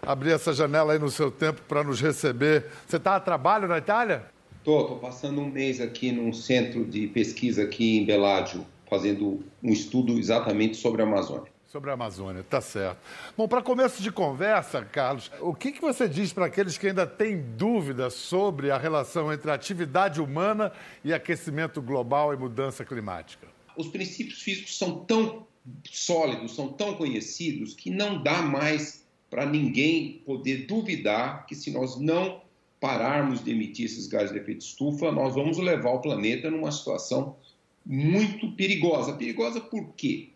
abrir 0.00 0.32
essa 0.32 0.52
janela 0.54 0.94
aí 0.94 0.98
no 0.98 1.10
seu 1.10 1.30
tempo 1.30 1.60
para 1.68 1.84
nos 1.84 2.00
receber. 2.00 2.66
Você 2.86 2.96
está 2.96 3.16
a 3.16 3.20
trabalho 3.20 3.68
na 3.68 3.76
Itália? 3.76 4.24
Estou, 4.68 4.82
estou 4.82 4.98
passando 4.98 5.40
um 5.40 5.50
mês 5.50 5.80
aqui 5.80 6.12
num 6.12 6.30
centro 6.30 6.84
de 6.84 7.06
pesquisa 7.06 7.62
aqui 7.62 7.96
em 7.96 8.04
Beládio, 8.04 8.66
fazendo 8.86 9.42
um 9.62 9.72
estudo 9.72 10.18
exatamente 10.18 10.76
sobre 10.76 11.00
a 11.00 11.06
Amazônia. 11.06 11.50
Sobre 11.64 11.88
a 11.88 11.94
Amazônia, 11.94 12.42
tá 12.42 12.60
certo. 12.60 12.98
Bom, 13.34 13.48
para 13.48 13.62
começo 13.62 14.02
de 14.02 14.12
conversa, 14.12 14.84
Carlos, 14.84 15.30
o 15.40 15.54
que, 15.54 15.72
que 15.72 15.80
você 15.80 16.06
diz 16.06 16.34
para 16.34 16.44
aqueles 16.44 16.76
que 16.76 16.86
ainda 16.86 17.06
têm 17.06 17.40
dúvidas 17.56 18.12
sobre 18.12 18.70
a 18.70 18.76
relação 18.76 19.32
entre 19.32 19.50
atividade 19.50 20.20
humana 20.20 20.70
e 21.02 21.14
aquecimento 21.14 21.80
global 21.80 22.34
e 22.34 22.36
mudança 22.36 22.84
climática? 22.84 23.48
Os 23.74 23.88
princípios 23.88 24.42
físicos 24.42 24.76
são 24.76 25.02
tão 25.06 25.46
sólidos, 25.90 26.54
são 26.54 26.68
tão 26.68 26.92
conhecidos, 26.94 27.72
que 27.72 27.88
não 27.88 28.22
dá 28.22 28.42
mais 28.42 29.02
para 29.30 29.46
ninguém 29.46 30.20
poder 30.26 30.66
duvidar 30.66 31.46
que 31.46 31.54
se 31.54 31.70
nós 31.70 31.98
não 31.98 32.46
pararmos 32.80 33.42
de 33.42 33.50
emitir 33.50 33.86
esses 33.86 34.06
gases 34.06 34.32
de 34.32 34.38
efeito 34.38 34.60
estufa, 34.60 35.10
nós 35.10 35.34
vamos 35.34 35.58
levar 35.58 35.90
o 35.90 36.00
planeta 36.00 36.50
numa 36.50 36.70
situação 36.70 37.36
muito 37.84 38.52
perigosa. 38.52 39.14
Perigosa 39.14 39.60
por 39.60 39.92
quê? 39.94 40.30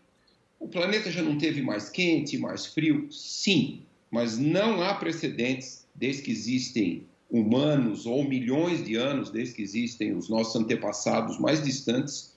O 0.59 0.67
planeta 0.67 1.11
já 1.11 1.21
não 1.21 1.37
teve 1.37 1.61
mais 1.61 1.89
quente, 1.89 2.37
mais 2.37 2.65
frio? 2.65 3.11
Sim, 3.11 3.81
mas 4.09 4.37
não 4.37 4.81
há 4.81 4.93
precedentes 4.95 5.85
desde 5.95 6.23
que 6.23 6.31
existem 6.31 7.05
humanos 7.29 8.05
ou 8.05 8.23
milhões 8.23 8.83
de 8.83 8.95
anos, 8.95 9.31
desde 9.31 9.55
que 9.55 9.61
existem 9.61 10.15
os 10.15 10.29
nossos 10.29 10.55
antepassados 10.55 11.39
mais 11.39 11.63
distantes, 11.63 12.33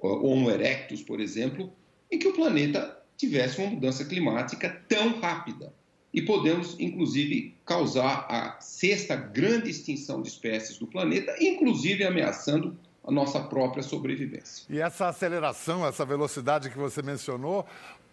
Homo 0.00 0.50
erectus, 0.50 1.02
por 1.02 1.20
exemplo, 1.20 1.70
em 2.10 2.18
que 2.18 2.26
o 2.26 2.32
planeta 2.32 2.98
tivesse 3.18 3.60
uma 3.60 3.70
mudança 3.70 4.02
climática 4.06 4.82
tão 4.88 5.20
rápida 5.20 5.74
e 6.12 6.22
podemos, 6.22 6.76
inclusive, 6.78 7.54
causar 7.64 8.26
a 8.28 8.60
sexta 8.60 9.14
grande 9.14 9.70
extinção 9.70 10.20
de 10.20 10.28
espécies 10.28 10.78
do 10.78 10.86
planeta, 10.86 11.34
inclusive 11.40 12.04
ameaçando 12.04 12.76
a 13.04 13.10
nossa 13.10 13.40
própria 13.40 13.82
sobrevivência. 13.82 14.66
E 14.68 14.80
essa 14.80 15.08
aceleração, 15.08 15.86
essa 15.86 16.04
velocidade 16.04 16.68
que 16.68 16.76
você 16.76 17.00
mencionou, 17.00 17.64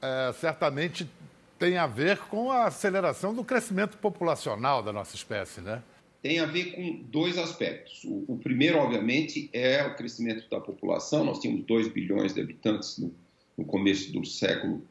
é, 0.02 0.34
certamente 0.40 1.10
tem 1.58 1.78
a 1.78 1.88
ver 1.88 2.20
com 2.20 2.52
a 2.52 2.66
aceleração 2.66 3.34
do 3.34 3.44
crescimento 3.44 3.98
populacional 3.98 4.84
da 4.84 4.94
nossa 4.94 5.16
espécie, 5.16 5.60
né? 5.60 5.82
Tem 6.22 6.40
a 6.40 6.46
ver 6.46 6.76
com 6.76 7.04
dois 7.10 7.38
aspectos. 7.38 8.04
O, 8.04 8.26
o 8.28 8.38
primeiro, 8.38 8.78
obviamente, 8.78 9.50
é 9.54 9.84
o 9.84 9.96
crescimento 9.96 10.48
da 10.50 10.60
população. 10.60 11.24
Nós 11.24 11.40
tínhamos 11.40 11.66
2 11.66 11.88
bilhões 11.90 12.34
de 12.34 12.42
habitantes 12.42 12.98
no, 12.98 13.14
no 13.58 13.66
começo 13.66 14.12
do 14.12 14.26
século 14.26 14.84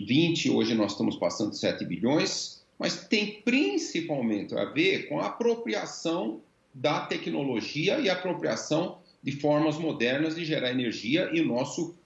20, 0.00 0.50
hoje 0.50 0.74
nós 0.74 0.92
estamos 0.92 1.16
passando 1.16 1.50
de 1.50 1.58
7 1.58 1.84
bilhões, 1.84 2.64
mas 2.78 3.06
tem 3.06 3.42
principalmente 3.44 4.54
a 4.54 4.64
ver 4.64 5.08
com 5.08 5.20
a 5.20 5.26
apropriação 5.26 6.40
da 6.72 7.00
tecnologia 7.06 8.00
e 8.00 8.10
apropriação 8.10 8.98
de 9.22 9.32
formas 9.32 9.78
modernas 9.78 10.34
de 10.34 10.44
gerar 10.44 10.70
energia 10.70 11.30
e 11.32 11.40
o 11.40 11.46
nosso 11.46 11.96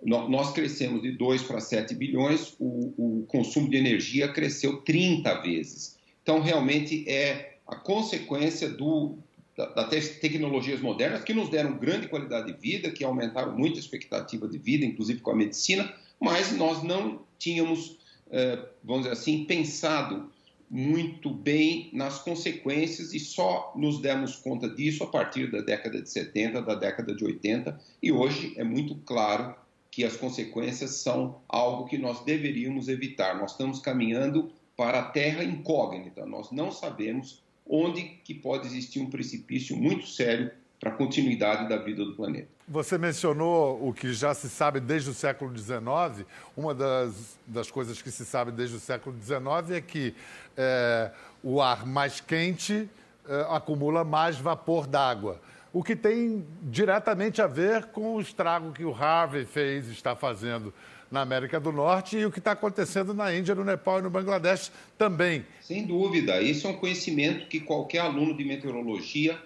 nós 0.00 0.52
crescemos 0.52 1.02
de 1.02 1.10
2 1.10 1.42
para 1.42 1.60
7 1.60 1.92
bilhões, 1.92 2.54
o, 2.60 2.94
o, 2.96 3.26
consumo 3.26 3.68
de 3.68 3.76
energia 3.76 4.28
cresceu 4.28 4.80
30 4.82 5.40
vezes. 5.40 5.98
Então, 6.22 6.40
realmente 6.40 7.04
é 7.08 7.56
a 7.66 7.74
consequência 7.74 8.68
do, 8.68 9.18
das 9.56 10.08
tecnologias 10.20 10.80
modernas 10.80 11.24
que 11.24 11.34
nos 11.34 11.48
deram 11.48 11.76
grande 11.76 12.06
qualidade 12.06 12.52
de 12.52 12.60
vida, 12.60 12.92
que 12.92 13.02
aumentaram 13.02 13.56
muito 13.58 13.76
a 13.76 13.80
expectativa 13.80 14.46
de 14.46 14.56
vida, 14.56 14.84
inclusive 14.84 15.20
com 15.20 15.32
a 15.32 15.36
medicina, 15.36 15.92
mas 16.20 16.52
nós 16.56 16.82
não 16.82 17.26
tínhamos, 17.38 17.98
eh, 18.30 18.58
vamos 18.82 19.04
dizer 19.04 19.12
assim, 19.12 19.44
pensado 19.44 20.30
muito 20.70 21.30
bem 21.30 21.88
nas 21.92 22.18
consequências 22.18 23.14
e 23.14 23.18
só 23.18 23.72
nos 23.74 24.00
demos 24.00 24.36
conta 24.36 24.68
disso 24.68 25.02
a 25.02 25.06
partir 25.06 25.50
da 25.50 25.60
década 25.60 26.02
de 26.02 26.10
70, 26.10 26.60
da 26.60 26.74
década 26.74 27.14
de 27.14 27.24
80, 27.24 27.80
e 28.02 28.12
hoje 28.12 28.52
é 28.56 28.64
muito 28.64 28.94
claro 28.96 29.54
que 29.90 30.04
as 30.04 30.16
consequências 30.16 30.90
são 30.96 31.40
algo 31.48 31.86
que 31.86 31.96
nós 31.96 32.22
deveríamos 32.24 32.88
evitar. 32.88 33.38
Nós 33.38 33.52
estamos 33.52 33.80
caminhando 33.80 34.52
para 34.76 35.00
a 35.00 35.04
terra 35.04 35.42
incógnita. 35.42 36.26
Nós 36.26 36.52
não 36.52 36.70
sabemos 36.70 37.42
onde 37.66 38.02
que 38.24 38.34
pode 38.34 38.66
existir 38.66 39.00
um 39.00 39.10
precipício 39.10 39.76
muito 39.76 40.06
sério 40.06 40.50
para 40.80 40.90
a 40.90 40.94
continuidade 40.94 41.68
da 41.68 41.76
vida 41.76 42.04
do 42.04 42.14
planeta. 42.14 42.48
Você 42.68 42.98
mencionou 42.98 43.86
o 43.86 43.92
que 43.92 44.12
já 44.12 44.32
se 44.34 44.48
sabe 44.48 44.78
desde 44.78 45.10
o 45.10 45.14
século 45.14 45.56
XIX. 45.56 46.26
Uma 46.56 46.74
das, 46.74 47.38
das 47.46 47.70
coisas 47.70 48.00
que 48.00 48.10
se 48.10 48.24
sabe 48.24 48.52
desde 48.52 48.76
o 48.76 48.80
século 48.80 49.16
XIX 49.20 49.76
é 49.76 49.80
que 49.80 50.14
é, 50.56 51.10
o 51.42 51.60
ar 51.60 51.86
mais 51.86 52.20
quente 52.20 52.88
é, 53.28 53.46
acumula 53.50 54.04
mais 54.04 54.36
vapor 54.36 54.86
d'água, 54.86 55.40
o 55.72 55.82
que 55.82 55.94
tem 55.94 56.46
diretamente 56.62 57.42
a 57.42 57.46
ver 57.46 57.86
com 57.86 58.14
o 58.14 58.20
estrago 58.20 58.72
que 58.72 58.84
o 58.84 58.94
Harvey 58.94 59.44
fez, 59.44 59.88
está 59.88 60.16
fazendo 60.16 60.72
na 61.10 61.22
América 61.22 61.58
do 61.58 61.72
Norte 61.72 62.18
e 62.18 62.26
o 62.26 62.30
que 62.30 62.38
está 62.38 62.52
acontecendo 62.52 63.14
na 63.14 63.34
Índia, 63.34 63.54
no 63.54 63.64
Nepal 63.64 63.98
e 63.98 64.02
no 64.02 64.10
Bangladesh 64.10 64.70
também. 64.96 65.44
Sem 65.60 65.86
dúvida, 65.86 66.40
isso 66.40 66.66
é 66.66 66.70
um 66.70 66.76
conhecimento 66.76 67.48
que 67.48 67.60
qualquer 67.60 68.00
aluno 68.00 68.36
de 68.36 68.44
meteorologia 68.44 69.38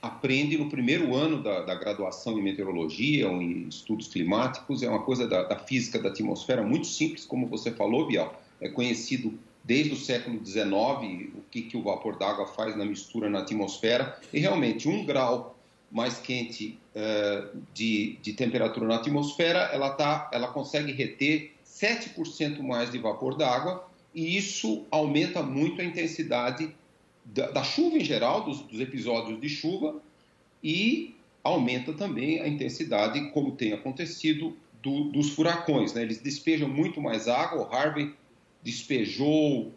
aprende 0.00 0.56
no 0.56 0.68
primeiro 0.68 1.14
ano 1.14 1.42
da, 1.42 1.62
da, 1.62 1.74
graduação 1.74 2.38
em 2.38 2.42
meteorologia 2.42 3.28
ou 3.28 3.40
em 3.42 3.68
estudos 3.68 4.08
climáticos. 4.08 4.82
É 4.82 4.88
uma 4.88 5.02
coisa 5.02 5.26
da, 5.26 5.44
da, 5.44 5.58
física 5.58 5.98
da 5.98 6.08
atmosfera 6.08 6.62
muito 6.62 6.86
simples, 6.86 7.24
como 7.24 7.46
você 7.46 7.70
falou, 7.70 8.06
Bial. 8.06 8.40
É 8.60 8.68
conhecido 8.68 9.38
desde 9.64 9.92
o 9.92 9.96
século 9.96 10.44
XIX 10.44 11.30
o 11.34 11.42
que, 11.50 11.62
que 11.62 11.76
o 11.76 11.82
vapor 11.82 12.16
d'água 12.16 12.46
faz 12.46 12.76
na 12.76 12.84
mistura 12.84 13.28
na 13.28 13.40
atmosfera. 13.40 14.18
E 14.32 14.38
realmente, 14.38 14.88
um 14.88 15.04
grau 15.04 15.56
mais 15.90 16.18
quente 16.18 16.78
uh, 16.94 17.58
de, 17.74 18.18
de, 18.22 18.32
temperatura 18.32 18.86
na 18.86 18.96
atmosfera, 18.96 19.70
ela, 19.72 19.90
tá, 19.90 20.30
ela 20.32 20.48
consegue 20.48 20.92
reter 20.92 21.52
7% 21.66 22.60
mais 22.60 22.90
de 22.90 22.98
vapor 22.98 23.36
d'água 23.36 23.88
e 24.14 24.36
isso 24.36 24.84
aumenta 24.90 25.42
muito 25.42 25.80
a 25.80 25.84
intensidade 25.84 26.74
da, 27.34 27.50
da 27.50 27.62
chuva 27.62 27.96
em 27.96 28.04
geral, 28.04 28.44
dos, 28.44 28.60
dos, 28.62 28.80
episódios 28.80 29.40
de 29.40 29.48
chuva, 29.48 30.00
e 30.62 31.14
aumenta 31.42 31.92
também 31.92 32.40
a 32.40 32.48
intensidade, 32.48 33.30
como 33.30 33.52
tem 33.52 33.72
acontecido, 33.72 34.56
do, 34.82 35.04
dos 35.04 35.30
furacões. 35.30 35.92
Né? 35.92 36.02
Eles 36.02 36.18
despejam 36.18 36.68
muito 36.68 37.00
mais 37.00 37.28
água. 37.28 37.62
O 37.62 37.74
Harvey 37.74 38.14
despejou 38.62 39.72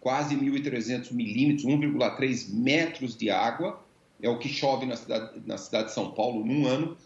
quase 0.00 0.36
1.300 0.36 1.12
milímetros, 1.12 1.64
1,3 1.64 2.52
metros 2.52 3.16
de 3.16 3.30
água. 3.30 3.82
É 4.20 4.28
o 4.28 4.38
que 4.38 4.48
chove 4.48 4.86
na 4.86 4.96
cidade, 4.96 5.40
na 5.44 5.58
cidade 5.58 5.88
de 5.88 5.94
São 5.94 6.12
Paulo 6.12 6.44
num 6.44 6.66
ano. 6.66 6.96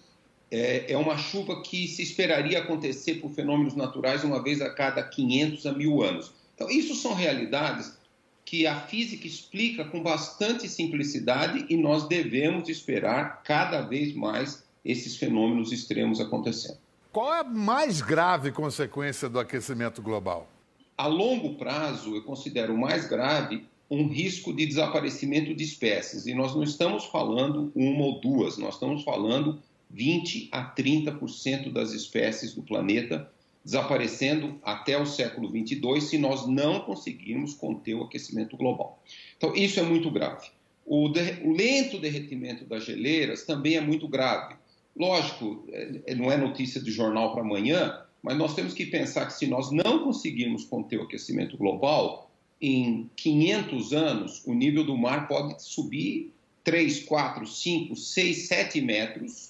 É, 0.51 0.93
é 0.93 0.97
uma 0.97 1.17
chuva 1.17 1.63
que 1.63 1.87
se 1.87 2.03
esperaria 2.03 2.59
acontecer 2.59 3.17
por 3.17 3.31
fenômenos 3.31 3.75
naturais 3.75 4.25
uma 4.25 4.43
vez 4.43 4.61
a 4.61 4.71
cada 4.71 5.03
500 5.03 5.67
a 5.67 5.73
mil 5.73 6.03
anos. 6.03 6.33
Então, 6.55 6.69
isso 6.69 6.95
são 6.95 7.15
realidades 7.15 8.00
que 8.45 8.67
a 8.67 8.81
física 8.81 9.27
explica 9.27 9.85
com 9.85 10.03
bastante 10.03 10.69
simplicidade 10.69 11.67
e 11.69 11.77
nós 11.77 12.09
devemos 12.09 12.69
esperar 12.69 13.43
cada 13.43 13.83
vez 13.83 14.15
mais 14.15 14.65
esses 14.85 15.17
fenômenos 15.17 15.73
extremos 15.73 16.21
acontecendo. 16.21 16.79
Qual 17.13 17.33
é 17.33 17.41
a 17.41 17.45
mais 17.45 18.01
grave 18.01 18.53
consequência 18.53 19.29
do 19.29 19.39
aquecimento 19.39 20.01
global? 20.01 20.49
A 20.97 21.07
longo 21.07 21.55
prazo, 21.55 22.15
eu 22.15 22.23
considero 22.23 22.77
mais 22.77 23.07
grave 23.07 23.65
um 23.91 24.07
risco 24.07 24.55
de 24.55 24.65
desaparecimento 24.67 25.55
de 25.55 25.65
espécies. 25.65 26.27
E 26.27 26.35
nós 26.35 26.55
não 26.55 26.63
estamos 26.63 27.07
falando 27.07 27.73
uma 27.75 28.05
ou 28.05 28.21
duas, 28.21 28.57
nós 28.57 28.75
estamos 28.75 29.03
falando 29.03 29.61
20 29.91 30.49
a 30.53 30.73
30% 30.73 31.73
das 31.73 31.93
espécies 31.93 32.55
do 32.55 32.63
planeta 32.63 33.31
desaparecendo 33.65 34.59
até 34.63 34.99
o 34.99 35.07
século 35.07 35.51
22 35.51 36.05
se 36.05 36.19
nós 36.19 36.47
não 36.47 36.81
conseguirmos 36.81 37.55
conter 37.55 37.95
o 37.95 38.05
aquecimento 38.05 38.57
global. 38.57 39.03
Então, 39.37 39.55
isso 39.55 39.79
é 39.79 39.83
muito 39.83 40.11
grave. 40.11 40.49
O, 40.87 41.09
de, 41.09 41.21
o 41.45 41.53
lento 41.53 41.99
derretimento 41.99 42.65
das 42.65 42.85
geleiras 42.85 43.45
também 43.45 43.77
é 43.77 43.81
muito 43.81 44.09
grave. 44.09 44.57
Lógico, 44.97 45.65
é, 45.71 46.15
não 46.15 46.33
é 46.33 46.37
notícia 46.37 46.81
de 46.81 46.91
jornal 46.91 47.33
para 47.33 47.43
amanhã, 47.43 48.03
mas 48.23 48.37
nós 48.37 48.55
temos 48.55 48.75
que 48.75 48.87
pensar 48.87 49.27
que 49.27 49.35
se 49.35 49.47
nós 49.47 49.71
não 49.71 50.05
conseguirmos 50.05 50.65
conter 50.65 50.99
o 50.99 51.05
aquecimento 51.05 51.57
global, 51.57 52.31
em 52.61 53.09
500 53.17 53.93
anos 53.93 54.43
o 54.45 54.53
nível 54.53 54.85
do 54.85 54.97
mar 54.97 55.27
pode 55.27 55.63
subir 55.63 56.33
3, 56.63 57.05
4, 57.05 57.47
5, 57.47 57.97
6, 57.97 58.49
7 58.49 58.81
metros 58.81 59.50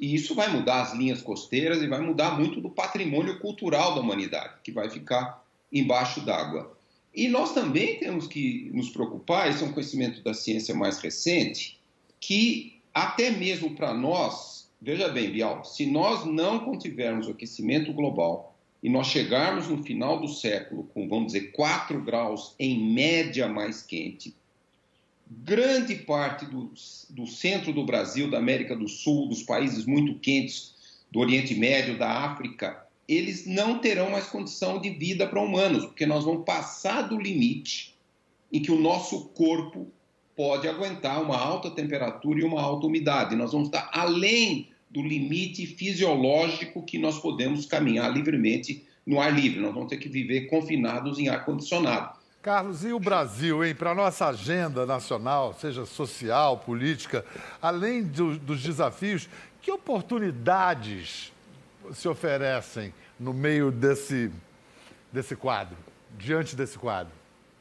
e 0.00 0.14
isso 0.14 0.34
vai 0.34 0.48
mudar 0.48 0.80
as 0.80 0.94
linhas 0.94 1.20
costeiras 1.20 1.82
e 1.82 1.86
vai 1.86 2.00
mudar 2.00 2.38
muito 2.38 2.58
do 2.58 2.70
patrimônio 2.70 3.38
cultural 3.38 3.94
da 3.94 4.00
humanidade, 4.00 4.54
que 4.64 4.72
vai 4.72 4.88
ficar 4.88 5.44
embaixo 5.70 6.22
d'água. 6.22 6.74
E 7.14 7.28
nós 7.28 7.52
também 7.52 7.98
temos 7.98 8.26
que 8.26 8.70
nos 8.72 8.88
preocupar, 8.88 9.50
esse 9.50 9.62
é 9.62 9.66
um 9.66 9.72
conhecimento 9.72 10.22
da 10.22 10.32
ciência 10.32 10.74
mais 10.74 10.98
recente, 10.98 11.78
que 12.18 12.80
até 12.94 13.30
mesmo 13.30 13.76
para 13.76 13.92
nós, 13.92 14.70
veja 14.80 15.08
bem, 15.08 15.30
Bial, 15.30 15.64
se 15.64 15.84
nós 15.84 16.24
não 16.24 16.60
contivermos 16.60 17.26
o 17.26 17.32
aquecimento 17.32 17.92
global 17.92 18.56
e 18.82 18.88
nós 18.88 19.08
chegarmos 19.08 19.68
no 19.68 19.82
final 19.82 20.18
do 20.18 20.28
século 20.28 20.84
com, 20.94 21.06
vamos 21.08 21.32
dizer, 21.32 21.52
4 21.52 22.00
graus 22.00 22.54
em 22.58 22.92
média 22.94 23.48
mais 23.48 23.82
quente, 23.82 24.34
grande 25.30 25.94
parte 25.94 26.44
do, 26.44 26.72
do 27.10 27.26
centro 27.26 27.72
do 27.72 27.84
Brasil, 27.84 28.28
da 28.28 28.38
América 28.38 28.74
do 28.74 28.88
Sul, 28.88 29.28
dos 29.28 29.44
países 29.44 29.86
muito 29.86 30.18
quentes 30.18 30.74
do 31.10 31.20
Oriente 31.20 31.54
Médio, 31.54 31.96
da 31.96 32.10
África, 32.10 32.84
eles 33.08 33.46
não 33.46 33.78
terão 33.78 34.10
mais 34.10 34.26
condição 34.26 34.80
de 34.80 34.90
vida 34.90 35.26
para 35.26 35.40
humanos, 35.40 35.84
porque 35.84 36.06
nós 36.06 36.24
vamos 36.24 36.44
passar 36.44 37.02
do 37.02 37.18
limite 37.18 37.94
em 38.52 38.60
que 38.60 38.72
o 38.72 38.80
nosso 38.80 39.26
corpo 39.28 39.88
pode 40.36 40.66
aguentar 40.66 41.22
uma 41.22 41.36
alta 41.36 41.70
temperatura 41.70 42.40
e 42.40 42.44
uma 42.44 42.60
alta 42.60 42.86
umidade. 42.86 43.36
Nós 43.36 43.52
vamos 43.52 43.68
estar 43.68 43.90
além 43.92 44.68
do 44.90 45.02
limite 45.02 45.66
fisiológico 45.66 46.82
que 46.82 46.98
nós 46.98 47.18
podemos 47.18 47.66
caminhar 47.66 48.12
livremente 48.12 48.84
no 49.06 49.20
ar 49.20 49.34
livre. 49.34 49.60
Nós 49.60 49.74
vamos 49.74 49.88
ter 49.88 49.98
que 49.98 50.08
viver 50.08 50.46
confinados 50.46 51.18
em 51.18 51.28
ar 51.28 51.44
condicionado. 51.44 52.19
Carlos, 52.42 52.84
e 52.84 52.92
o 52.92 52.98
Brasil, 52.98 53.62
hein? 53.62 53.74
Para 53.74 53.90
a 53.90 53.94
nossa 53.94 54.28
agenda 54.28 54.86
nacional, 54.86 55.54
seja 55.60 55.84
social, 55.84 56.56
política, 56.56 57.22
além 57.60 58.02
do, 58.02 58.38
dos 58.38 58.62
desafios, 58.62 59.28
que 59.60 59.70
oportunidades 59.70 61.34
se 61.92 62.08
oferecem 62.08 62.94
no 63.18 63.34
meio 63.34 63.70
desse, 63.70 64.30
desse 65.12 65.36
quadro, 65.36 65.76
diante 66.18 66.56
desse 66.56 66.78
quadro? 66.78 67.12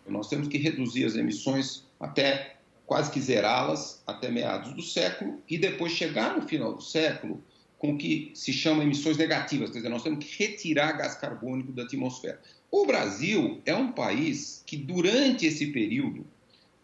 Nós 0.08 0.30
temos 0.30 0.48
que 0.48 0.58
reduzir 0.58 1.04
as 1.04 1.15
emissões 1.15 1.84
até 2.00 2.56
quase 2.86 3.12
que 3.12 3.20
zerá-las 3.20 4.02
até 4.08 4.32
meados 4.32 4.74
do 4.74 4.82
século 4.82 5.44
e 5.50 5.58
depois 5.58 5.92
chegar 5.92 6.38
no 6.38 6.48
final 6.48 6.74
do 6.74 6.82
século 6.82 7.44
com 7.78 7.94
o 7.94 7.98
que 7.98 8.32
se 8.34 8.52
chama 8.54 8.84
emissões 8.84 9.18
negativas, 9.18 9.72
quer 9.72 9.78
dizer, 9.78 9.89
nós 9.89 10.04
temos 10.04 10.26
que 10.26 10.44
retirar 10.44 10.94
gás 10.94 11.15
carbônico 11.15 11.72
da 11.72 11.84
atmosfera. 11.84 12.42
O 12.72 12.86
Brasil 12.86 13.62
é 13.66 13.74
um 13.74 13.92
país 13.92 14.62
que, 14.66 14.78
durante 14.78 15.46
esse 15.46 15.68
período, 15.68 16.26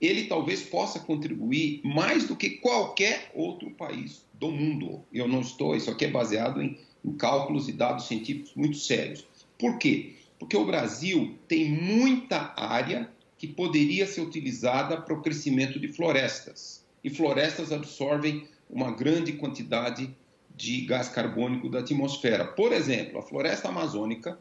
ele 0.02 0.26
talvez 0.26 0.62
possa 0.64 1.00
contribuir 1.00 1.82
mais 1.84 2.28
do 2.28 2.36
que 2.36 2.52
qualquer 2.52 3.32
outro 3.36 3.70
país 3.72 4.26
do 4.34 4.52
mundo. 4.52 5.04
Eu 5.14 5.28
não 5.28 5.42
estou, 5.42 5.76
isso 5.76 5.92
aqui 5.92 6.06
é 6.06 6.12
baseado 6.12 6.62
em, 6.62 6.78
em 7.04 7.14
cálculos 7.14 7.70
e 7.70 7.72
dados 7.72 8.08
científicos 8.08 8.52
muito 8.56 8.78
sérios. 8.78 9.26
Por 9.60 9.78
quê? 9.78 10.14
Porque 10.40 10.58
o 10.58 10.66
Brasil 10.66 11.36
tem 11.48 11.72
muita 11.72 12.54
área 12.58 13.10
que 13.38 13.48
poderia 13.48 14.06
ser 14.06 14.22
utilizada 14.22 15.00
para 15.00 15.14
o 15.14 15.22
crescimento 15.22 15.80
de 15.80 15.88
florestas. 15.88 16.84
E 17.04 17.10
florestas 17.10 17.72
absorvem 17.72 18.48
uma 18.70 18.92
grande 18.92 19.34
quantidade 19.34 20.10
de 20.56 20.82
gás 20.82 21.10
carbônico 21.10 21.70
da 21.70 21.80
atmosfera. 21.80 22.46
Por 22.46 22.72
exemplo, 22.72 23.20
a 23.20 23.22
floresta 23.22 23.70
amazônica 23.70 24.40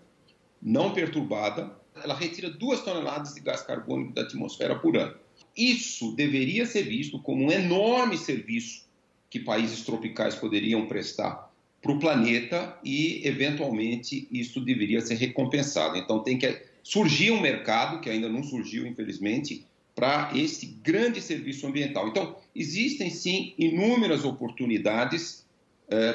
não 0.63 0.93
perturbada, 0.93 1.75
ela 2.03 2.15
retira 2.15 2.51
duas 2.51 2.83
toneladas 2.83 3.35
de 3.35 3.41
gás 3.41 3.63
carbônico 3.63 4.13
da 4.13 4.23
atmosfera 4.23 4.79
por 4.79 4.97
ano. 4.97 5.15
Isso 5.57 6.13
deveria 6.17 6.67
ser 6.67 6.83
visto 6.83 7.19
como 7.21 7.45
um 7.45 7.53
enorme 7.53 8.19
serviço 8.19 8.85
que 9.31 9.39
países 9.39 9.83
tropicais 9.83 10.35
poderiam 10.35 10.87
prestar 10.87 11.51
para 11.81 11.93
o 11.93 11.99
planeta 11.99 12.79
e, 12.83 13.21
eventualmente, 13.27 14.27
isso 14.31 14.61
deveria 14.61 15.01
ser 15.01 15.17
recompensado. 15.17 15.97
Então, 15.97 16.23
tem 16.23 16.39
que 16.39 16.63
surgir 16.83 17.31
um 17.31 17.41
mercado, 17.41 18.01
que 18.01 18.09
ainda 18.09 18.29
não 18.29 18.43
surgiu, 18.43 18.87
infelizmente, 18.87 19.67
para 19.95 20.31
esse 20.35 20.67
grande 20.83 21.21
serviço 21.21 21.67
ambiental. 21.67 22.09
Então, 22.09 22.37
existem 22.55 23.11
sim 23.11 23.55
inúmeras 23.59 24.25
oportunidades 24.25 25.44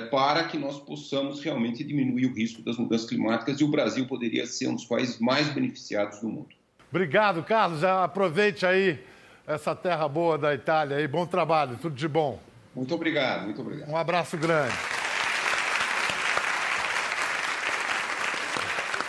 para 0.09 0.43
que 0.45 0.57
nós 0.57 0.79
possamos 0.79 1.41
realmente 1.41 1.83
diminuir 1.83 2.25
o 2.25 2.33
risco 2.33 2.61
das 2.61 2.77
mudanças 2.77 3.07
climáticas 3.07 3.59
e 3.59 3.63
o 3.63 3.67
Brasil 3.67 4.07
poderia 4.07 4.45
ser 4.45 4.67
um 4.67 4.75
dos 4.75 4.85
países 4.85 5.19
mais 5.19 5.49
beneficiados 5.49 6.19
do 6.19 6.27
mundo. 6.27 6.49
Obrigado, 6.89 7.43
Carlos. 7.43 7.83
Aproveite 7.83 8.65
aí 8.65 8.99
essa 9.45 9.75
terra 9.75 10.07
boa 10.07 10.37
da 10.37 10.53
Itália 10.53 10.97
aí. 10.97 11.07
Bom 11.07 11.25
trabalho, 11.25 11.77
tudo 11.81 11.95
de 11.95 12.07
bom. 12.07 12.39
Muito 12.75 12.93
obrigado, 12.93 13.45
muito 13.45 13.61
obrigado. 13.61 13.89
Um 13.89 13.97
abraço 13.97 14.37
grande. 14.37 14.98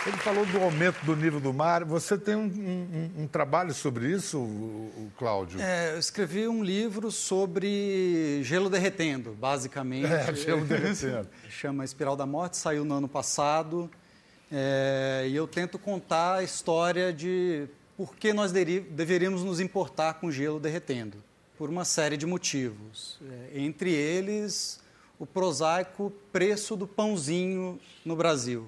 Ele 0.03 0.17
falou 0.17 0.43
do 0.47 0.59
aumento 0.59 1.05
do 1.05 1.15
nível 1.15 1.39
do 1.39 1.53
mar. 1.53 1.85
Você 1.85 2.17
tem 2.17 2.35
um, 2.35 2.45
um, 2.45 3.23
um 3.23 3.27
trabalho 3.27 3.71
sobre 3.71 4.07
isso, 4.11 4.89
Cláudio? 5.15 5.61
É, 5.61 5.93
eu 5.93 5.99
escrevi 5.99 6.47
um 6.47 6.63
livro 6.63 7.11
sobre 7.11 8.41
gelo 8.43 8.67
derretendo, 8.67 9.33
basicamente. 9.33 10.11
É, 10.11 10.33
gelo 10.33 10.65
derretendo. 10.65 11.29
Chama 11.47 11.85
Espiral 11.85 12.15
da 12.15 12.25
Morte, 12.25 12.57
saiu 12.57 12.83
no 12.83 12.95
ano 12.95 13.07
passado. 13.07 13.91
É, 14.51 15.27
e 15.29 15.35
eu 15.35 15.47
tento 15.47 15.77
contar 15.77 16.37
a 16.37 16.43
história 16.43 17.13
de 17.13 17.67
por 17.95 18.15
que 18.15 18.33
nós 18.33 18.51
deveríamos 18.51 19.43
nos 19.43 19.59
importar 19.59 20.15
com 20.15 20.31
gelo 20.31 20.59
derretendo. 20.59 21.17
Por 21.59 21.69
uma 21.69 21.85
série 21.85 22.17
de 22.17 22.25
motivos. 22.25 23.19
É, 23.53 23.59
entre 23.59 23.91
eles, 23.91 24.79
o 25.19 25.27
prosaico 25.27 26.11
preço 26.31 26.75
do 26.75 26.87
pãozinho 26.87 27.79
no 28.03 28.15
Brasil 28.15 28.67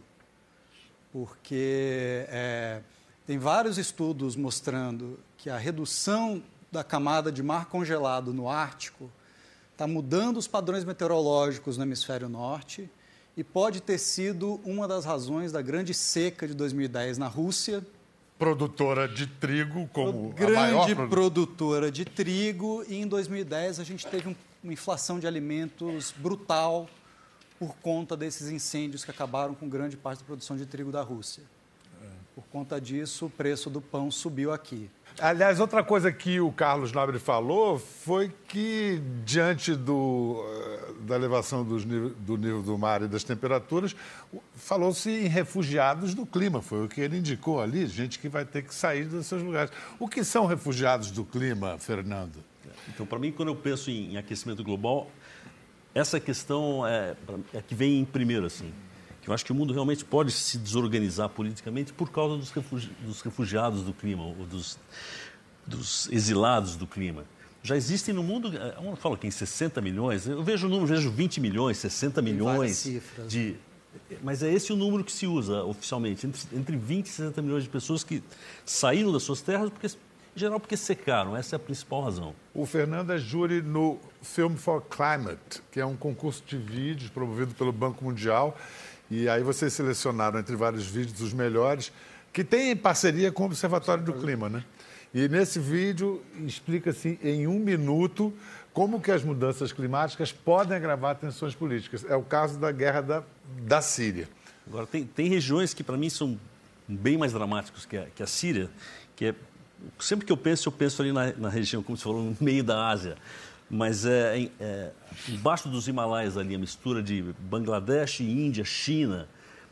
porque 1.14 2.26
é, 2.28 2.82
tem 3.28 3.38
vários 3.38 3.78
estudos 3.78 4.36
mostrando 4.36 5.20
que 5.38 5.48
a 5.48 5.58
redução 5.58 6.42
da 6.72 6.84
camada 6.84 7.32
de 7.32 7.44
mar 7.44 7.68
congelado 7.68 8.34
no 8.34 8.50
Ártico 8.50 9.12
está 9.72 9.86
mudando 9.86 10.38
os 10.38 10.48
padrões 10.48 10.84
meteorológicos 10.84 11.78
no 11.78 11.84
hemisfério 11.84 12.28
norte 12.28 12.90
e 13.38 13.44
pode 13.44 13.80
ter 13.80 14.00
sido 14.00 14.60
uma 14.66 14.88
das 14.88 15.06
razões 15.06 15.52
da 15.52 15.62
grande 15.62 15.94
seca 15.94 16.48
de 16.48 16.56
2010 16.56 17.20
na 17.20 17.28
Rússia. 17.28 17.86
Produtora 18.40 19.08
de 19.08 19.28
trigo, 19.28 19.88
como 19.94 20.30
grande 20.30 20.58
a 20.58 20.62
maior 20.62 20.86
produ... 20.96 21.10
produtora 21.10 21.92
de 21.92 22.06
trigo, 22.06 22.84
e 22.88 22.96
em 22.96 23.08
2010 23.08 23.80
a 23.80 23.84
gente 23.84 24.06
teve 24.08 24.36
uma 24.64 24.74
inflação 24.74 25.20
de 25.20 25.28
alimentos 25.28 26.12
brutal 26.18 26.88
por 27.60 27.76
conta 27.78 28.16
desses 28.18 28.50
incêndios 28.50 29.06
que 29.06 29.12
acabaram 29.12 29.54
com 29.54 29.68
grande 29.70 29.98
parte 29.98 30.20
da 30.20 30.26
produção 30.26 30.58
de 30.58 30.66
trigo 30.66 30.92
da 30.92 31.02
Rússia. 31.02 31.44
Por 32.36 32.44
conta 32.46 32.82
disso, 32.82 33.28
o 33.28 33.30
preço 33.30 33.70
do 33.70 33.80
pão 33.80 34.10
subiu 34.10 34.52
aqui. 34.52 34.90
Aliás, 35.20 35.60
outra 35.60 35.84
coisa 35.84 36.12
que 36.12 36.40
o 36.40 36.52
Carlos 36.52 36.92
Nobre 36.92 37.20
falou 37.20 37.78
foi 37.78 38.34
que, 38.48 39.00
diante 39.24 39.76
do, 39.76 40.44
eh, 40.44 40.94
da 41.02 41.16
elevação 41.16 41.64
do 41.64 41.78
nível 42.36 42.64
do 42.64 42.76
mar 42.76 43.04
e 43.04 43.08
das 43.08 43.24
temperaturas, 43.24 43.96
falou-se 44.56 45.12
em 45.12 45.28
refugiados 45.28 46.16
do 46.16 46.26
clima. 46.26 46.64
Foi 46.64 46.84
o 46.84 46.90
que 46.90 47.00
ele 47.00 47.20
indicou 47.20 47.62
ali, 47.62 47.86
gente 47.86 48.18
que 48.18 48.28
vai 48.28 48.44
ter 48.44 48.64
que 48.64 48.74
sair 48.74 49.06
dos 49.06 49.28
seus 49.28 49.44
lugares. 49.44 49.72
O 50.00 50.08
que 50.08 50.24
são 50.24 50.48
refugiados 50.48 51.12
do 51.12 51.24
clima, 51.24 51.78
Fernando? 51.78 52.44
Então, 52.90 53.06
para 53.06 53.20
mim, 53.20 53.32
quando 53.32 53.50
eu 53.50 53.56
penso 53.56 53.92
em 53.92 54.18
aquecimento 54.18 54.64
global, 54.64 55.12
essa 55.94 56.20
questão 56.20 56.86
é, 56.86 57.16
é 57.54 57.62
que 57.62 57.76
vem 57.76 58.00
em 58.00 58.06
primeiro, 58.06 58.46
assim 58.46 58.72
que 59.24 59.30
eu 59.30 59.34
acho 59.34 59.46
que 59.46 59.54
o 59.54 59.56
mundo 59.56 59.74
realmente 59.74 60.04
pode 60.04 60.32
se 60.32 60.58
desorganizar 60.58 61.30
politicamente 61.30 61.94
por 61.94 62.12
causa 62.12 62.36
dos, 62.36 62.52
refugi 62.52 62.92
dos 63.06 63.22
refugiados 63.22 63.82
do 63.82 63.94
clima, 63.94 64.24
ou 64.26 64.34
dos, 64.46 64.78
dos, 65.66 66.12
exilados 66.12 66.76
do 66.76 66.86
clima. 66.86 67.24
Já 67.64 67.78
existem 67.78 68.14
no 68.14 68.22
mundo, 68.22 68.52
eu 68.54 68.96
falo 68.98 69.16
aqui 69.16 69.26
em 69.26 69.32
60 69.32 69.80
milhões, 69.80 70.28
eu 70.28 70.44
vejo 70.44 70.68
o 70.68 70.70
número, 70.70 70.88
vejo 70.88 71.10
20 71.10 71.40
milhões, 71.40 71.78
60 71.78 72.22
milhões 72.22 72.86
de... 73.30 73.56
Mas 74.22 74.44
é 74.44 74.52
esse 74.52 74.74
o 74.74 74.76
número 74.76 75.04
que 75.04 75.12
se 75.12 75.26
usa 75.26 75.64
oficialmente, 75.64 76.28
entre, 76.28 76.42
entre 76.58 76.76
20 76.76 77.06
e 77.06 77.10
60 77.10 77.42
milhões 77.42 77.64
de 77.64 77.70
pessoas 77.70 78.04
que 78.04 78.22
saíram 78.66 79.14
das 79.14 79.24
suas 79.24 79.40
terras, 79.40 79.70
porque, 79.70 79.88
geral 80.36 80.60
porque 80.60 80.78
secaram, 80.78 81.36
essa 81.36 81.56
é 81.56 81.58
a 81.58 81.60
principal 81.60 82.04
razão. 82.04 82.36
O 82.54 82.66
Fernando 82.66 83.12
é 83.12 83.18
júri 83.18 83.62
no 83.62 84.00
Film 84.22 84.56
for 84.56 84.82
Climate, 84.82 85.62
que 85.72 85.80
é 85.80 85.86
um 85.86 85.96
concurso 85.96 86.44
de 86.46 86.58
vídeos 86.58 87.10
promovido 87.10 87.54
pelo 87.54 87.72
Banco 87.72 88.04
Mundial 88.04 88.58
e 89.10 89.30
aí 89.30 89.44
vocês 89.44 89.72
selecionaram 89.74 90.40
entre 90.40 90.56
vários 90.56 90.88
vídeos 90.88 91.22
os 91.22 91.34
melhores, 91.34 91.92
que 92.32 92.44
tem 92.44 92.76
parceria 92.76 93.32
com 93.32 93.44
o 93.44 93.46
Observatório 93.46 94.04
do 94.04 94.14
Clima, 94.14 94.50
né? 94.50 94.64
E 95.14 95.28
nesse 95.28 95.60
vídeo 95.60 96.24
explica-se 96.44 97.20
em 97.22 97.46
um 97.46 97.60
minuto 97.60 98.34
como 98.74 99.00
que 99.00 99.12
as 99.12 99.24
mudanças 99.24 99.72
climáticas 99.72 100.32
podem 100.32 100.76
agravar 100.76 101.16
tensões 101.16 101.54
políticas. 101.54 102.04
É 102.10 102.16
o 102.16 102.24
caso 102.24 102.58
da 102.58 102.72
guerra 102.72 103.02
da, 103.02 103.24
da 103.60 103.82
Síria. 103.84 104.28
Agora, 104.66 104.88
tem, 104.88 105.06
tem 105.06 105.30
regiões 105.30 105.76
que 105.76 105.84
para 105.84 105.96
mim 105.96 106.10
são 106.10 106.40
bem 106.88 107.16
mais 107.16 107.32
dramáticas 107.32 107.86
que 107.86 107.96
a, 107.96 108.08
que 108.16 108.24
a 108.24 108.28
Síria, 108.28 108.68
que 109.16 109.26
é, 109.26 109.36
sempre 110.00 110.26
que 110.26 110.32
eu 110.32 110.38
penso, 110.38 110.68
eu 110.68 110.72
penso 110.72 111.02
ali 111.02 111.12
na, 111.12 111.34
na 111.34 111.50
região, 111.50 111.84
como 111.84 111.98
você 111.98 112.04
falou, 112.04 112.24
no 112.24 112.38
meio 112.40 112.64
da 112.64 112.88
Ásia 112.88 113.16
mas 113.74 114.06
é, 114.06 114.50
é, 114.60 114.92
embaixo 115.28 115.68
dos 115.68 115.88
Himalaias 115.88 116.38
ali, 116.38 116.54
a 116.54 116.60
mistura 116.60 117.02
de 117.02 117.24
Bangladesh, 117.40 118.20
Índia, 118.20 118.64
China, 118.64 119.28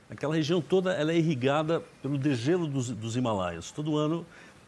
aquela 0.09 0.33
região 0.33 0.59
toda 0.59 0.91
ela 0.93 1.11
é 1.11 1.17
irrigada 1.17 1.83
pelo 2.01 2.17
degelo 2.17 2.65
dos, 2.65 2.89
dos 2.89 3.15
Himalaias. 3.15 3.69
Todo 3.69 3.95
ano, 3.95 4.25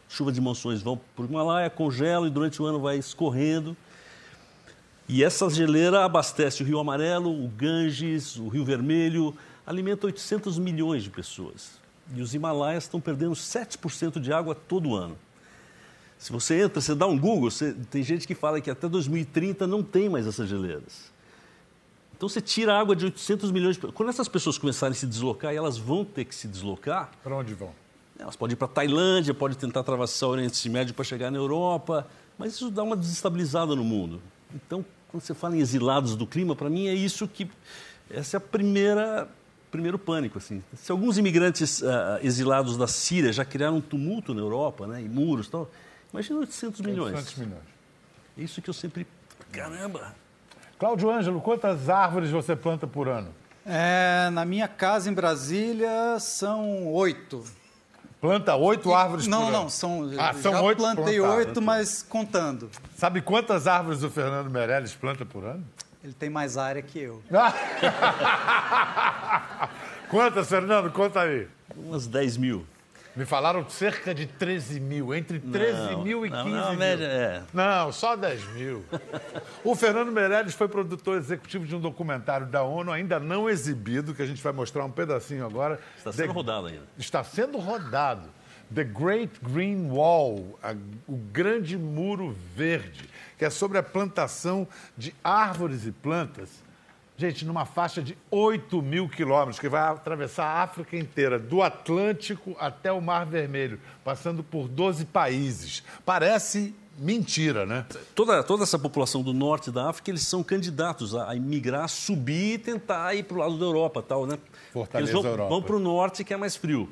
chuva 0.08 0.30
de 0.30 0.40
monções 0.40 0.82
vão 0.82 1.00
para 1.16 1.24
o 1.24 1.28
Himalaia, 1.28 1.68
congela 1.68 2.28
e 2.28 2.30
durante 2.30 2.62
o 2.62 2.64
ano 2.64 2.78
vai 2.78 2.96
escorrendo. 2.96 3.76
E 5.08 5.24
essa 5.24 5.50
geleira 5.50 6.04
abastece 6.04 6.62
o 6.62 6.66
Rio 6.66 6.78
Amarelo, 6.78 7.28
o 7.28 7.48
Ganges, 7.48 8.36
o 8.36 8.46
Rio 8.46 8.64
Vermelho, 8.64 9.36
alimenta 9.66 10.06
800 10.06 10.60
milhões 10.60 11.02
de 11.02 11.10
pessoas. 11.10 11.80
E 12.14 12.22
os 12.22 12.34
Himalaias 12.34 12.84
estão 12.84 13.00
perdendo 13.00 13.32
7% 13.32 14.20
de 14.20 14.32
água 14.32 14.54
todo 14.54 14.94
ano. 14.94 15.16
Se 16.18 16.32
você 16.32 16.62
entra, 16.62 16.80
você 16.80 16.94
dá 16.94 17.06
um 17.06 17.18
Google, 17.18 17.50
você, 17.50 17.74
tem 17.90 18.02
gente 18.02 18.26
que 18.26 18.34
fala 18.34 18.60
que 18.60 18.70
até 18.70 18.88
2030 18.88 19.66
não 19.66 19.82
tem 19.82 20.08
mais 20.08 20.26
essas 20.26 20.48
geleiras. 20.48 21.12
Então 22.16 22.28
você 22.28 22.40
tira 22.40 22.78
água 22.78 22.94
de 22.94 23.04
800 23.06 23.50
milhões 23.50 23.76
de 23.76 23.86
Quando 23.88 24.08
essas 24.08 24.28
pessoas 24.28 24.56
começarem 24.56 24.92
a 24.92 24.94
se 24.98 25.06
deslocar, 25.06 25.52
e 25.52 25.56
elas 25.56 25.76
vão 25.76 26.04
ter 26.04 26.24
que 26.24 26.34
se 26.34 26.48
deslocar. 26.48 27.10
Para 27.22 27.36
onde 27.36 27.52
vão? 27.54 27.72
Elas 28.18 28.36
podem 28.36 28.54
ir 28.54 28.56
para 28.56 28.66
a 28.66 28.70
Tailândia, 28.70 29.34
podem 29.34 29.58
tentar 29.58 29.80
atravessar 29.80 30.28
o 30.28 30.30
Oriente 30.30 30.68
Médio 30.68 30.94
para 30.94 31.04
chegar 31.04 31.30
na 31.30 31.36
Europa, 31.38 32.06
mas 32.38 32.54
isso 32.54 32.70
dá 32.70 32.82
uma 32.82 32.96
desestabilizada 32.96 33.74
no 33.74 33.84
mundo. 33.84 34.22
Então, 34.54 34.84
quando 35.08 35.22
você 35.22 35.34
fala 35.34 35.56
em 35.56 35.60
exilados 35.60 36.14
do 36.14 36.26
clima, 36.26 36.54
para 36.54 36.70
mim 36.70 36.86
é 36.86 36.94
isso 36.94 37.26
que. 37.26 37.50
Essa 38.08 38.36
é 38.36 38.38
a 38.38 38.40
primeira 38.40 39.28
primeiro 39.70 39.98
pânico. 39.98 40.38
Assim. 40.38 40.62
Se 40.76 40.92
alguns 40.92 41.18
imigrantes 41.18 41.80
uh, 41.82 41.86
exilados 42.22 42.76
da 42.76 42.86
Síria 42.86 43.32
já 43.32 43.44
criaram 43.44 43.78
um 43.78 43.80
tumulto 43.80 44.32
na 44.32 44.40
Europa, 44.40 44.86
né, 44.86 45.02
e 45.02 45.08
muros 45.08 45.48
e 45.48 45.50
tal, 45.50 45.68
Imagina 46.14 46.38
800 46.38 46.80
milhões. 46.82 47.14
800 47.14 47.34
milhões. 47.38 47.64
Isso 48.38 48.62
que 48.62 48.70
eu 48.70 48.74
sempre. 48.74 49.04
Caramba! 49.50 50.14
Cláudio 50.78 51.10
Ângelo, 51.10 51.40
quantas 51.40 51.88
árvores 51.88 52.30
você 52.30 52.54
planta 52.54 52.86
por 52.86 53.08
ano? 53.08 53.34
É, 53.66 54.30
na 54.30 54.44
minha 54.44 54.68
casa 54.68 55.10
em 55.10 55.12
Brasília 55.12 56.16
são 56.20 56.86
oito. 56.92 57.42
Planta 58.20 58.54
oito 58.54 58.94
árvores 58.94 59.26
não, 59.26 59.38
por 59.38 59.42
não, 59.42 59.48
ano? 59.48 59.58
Não, 59.64 59.68
são, 59.68 60.08
ah, 60.12 60.32
já 60.32 60.34
são 60.34 60.62
oito 60.62 60.78
plantei 60.78 61.18
oito, 61.18 61.60
mas 61.60 62.04
contando. 62.04 62.70
Sabe 62.96 63.20
quantas 63.20 63.66
árvores 63.66 64.04
o 64.04 64.08
Fernando 64.08 64.48
Meirelles 64.48 64.94
planta 64.94 65.26
por 65.26 65.44
ano? 65.44 65.66
Ele 66.02 66.12
tem 66.12 66.30
mais 66.30 66.56
área 66.56 66.80
que 66.80 67.00
eu. 67.00 67.20
quantas, 70.08 70.48
Fernando? 70.48 70.92
Conta 70.92 71.22
aí. 71.22 71.48
Umas 71.76 72.06
10 72.06 72.36
mil. 72.36 72.64
Me 73.16 73.24
falaram 73.24 73.68
cerca 73.70 74.12
de 74.12 74.26
13 74.26 74.80
mil, 74.80 75.14
entre 75.14 75.38
13 75.38 75.92
não, 75.92 76.02
mil 76.02 76.26
e 76.26 76.30
não, 76.30 76.44
15 76.44 76.56
não, 76.56 76.70
mil. 76.70 76.78
Média, 76.78 77.04
é. 77.04 77.42
Não, 77.52 77.92
só 77.92 78.16
10 78.16 78.54
mil. 78.54 78.84
o 79.62 79.76
Fernando 79.76 80.10
Meirelles 80.10 80.54
foi 80.54 80.66
produtor 80.66 81.16
executivo 81.16 81.64
de 81.64 81.76
um 81.76 81.80
documentário 81.80 82.46
da 82.46 82.64
ONU 82.64 82.90
ainda 82.90 83.20
não 83.20 83.48
exibido, 83.48 84.14
que 84.14 84.22
a 84.22 84.26
gente 84.26 84.42
vai 84.42 84.52
mostrar 84.52 84.84
um 84.84 84.90
pedacinho 84.90 85.46
agora. 85.46 85.78
Está 85.96 86.12
sendo 86.12 86.26
The... 86.26 86.32
rodado 86.32 86.66
ainda. 86.66 86.82
Está 86.98 87.22
sendo 87.22 87.58
rodado. 87.58 88.28
The 88.74 88.82
Great 88.82 89.38
Green 89.40 89.90
Wall, 89.90 90.58
a... 90.60 90.74
o 91.06 91.16
Grande 91.16 91.78
Muro 91.78 92.36
Verde, 92.56 93.08
que 93.38 93.44
é 93.44 93.50
sobre 93.50 93.78
a 93.78 93.82
plantação 93.82 94.66
de 94.96 95.14
árvores 95.22 95.86
e 95.86 95.92
plantas 95.92 96.63
Gente, 97.16 97.44
numa 97.44 97.64
faixa 97.64 98.02
de 98.02 98.18
8 98.28 98.82
mil 98.82 99.08
quilômetros, 99.08 99.60
que 99.60 99.68
vai 99.68 99.82
atravessar 99.82 100.46
a 100.46 100.62
África 100.64 100.96
inteira, 100.96 101.38
do 101.38 101.62
Atlântico 101.62 102.56
até 102.58 102.90
o 102.90 103.00
Mar 103.00 103.24
Vermelho, 103.24 103.80
passando 104.04 104.42
por 104.42 104.66
12 104.66 105.04
países. 105.04 105.84
Parece 106.04 106.74
mentira, 106.98 107.64
né? 107.64 107.86
Toda, 108.16 108.42
toda 108.42 108.64
essa 108.64 108.78
população 108.78 109.22
do 109.22 109.32
norte 109.32 109.70
da 109.70 109.90
África, 109.90 110.10
eles 110.10 110.22
são 110.22 110.42
candidatos 110.42 111.14
a, 111.14 111.34
imigrar, 111.36 111.88
subir 111.88 112.54
e 112.54 112.58
tentar 112.58 113.14
ir 113.14 113.22
para 113.22 113.36
o 113.36 113.40
lado 113.40 113.58
da 113.58 113.64
Europa, 113.64 114.02
tal, 114.02 114.26
né? 114.26 114.36
Fortaleza 114.72 115.12
eles 115.12 115.22
vão, 115.22 115.30
Europa. 115.30 115.48
vão 115.50 115.62
para 115.62 115.76
o 115.76 115.78
norte, 115.78 116.24
que 116.24 116.34
é 116.34 116.36
mais 116.36 116.56
frio. 116.56 116.88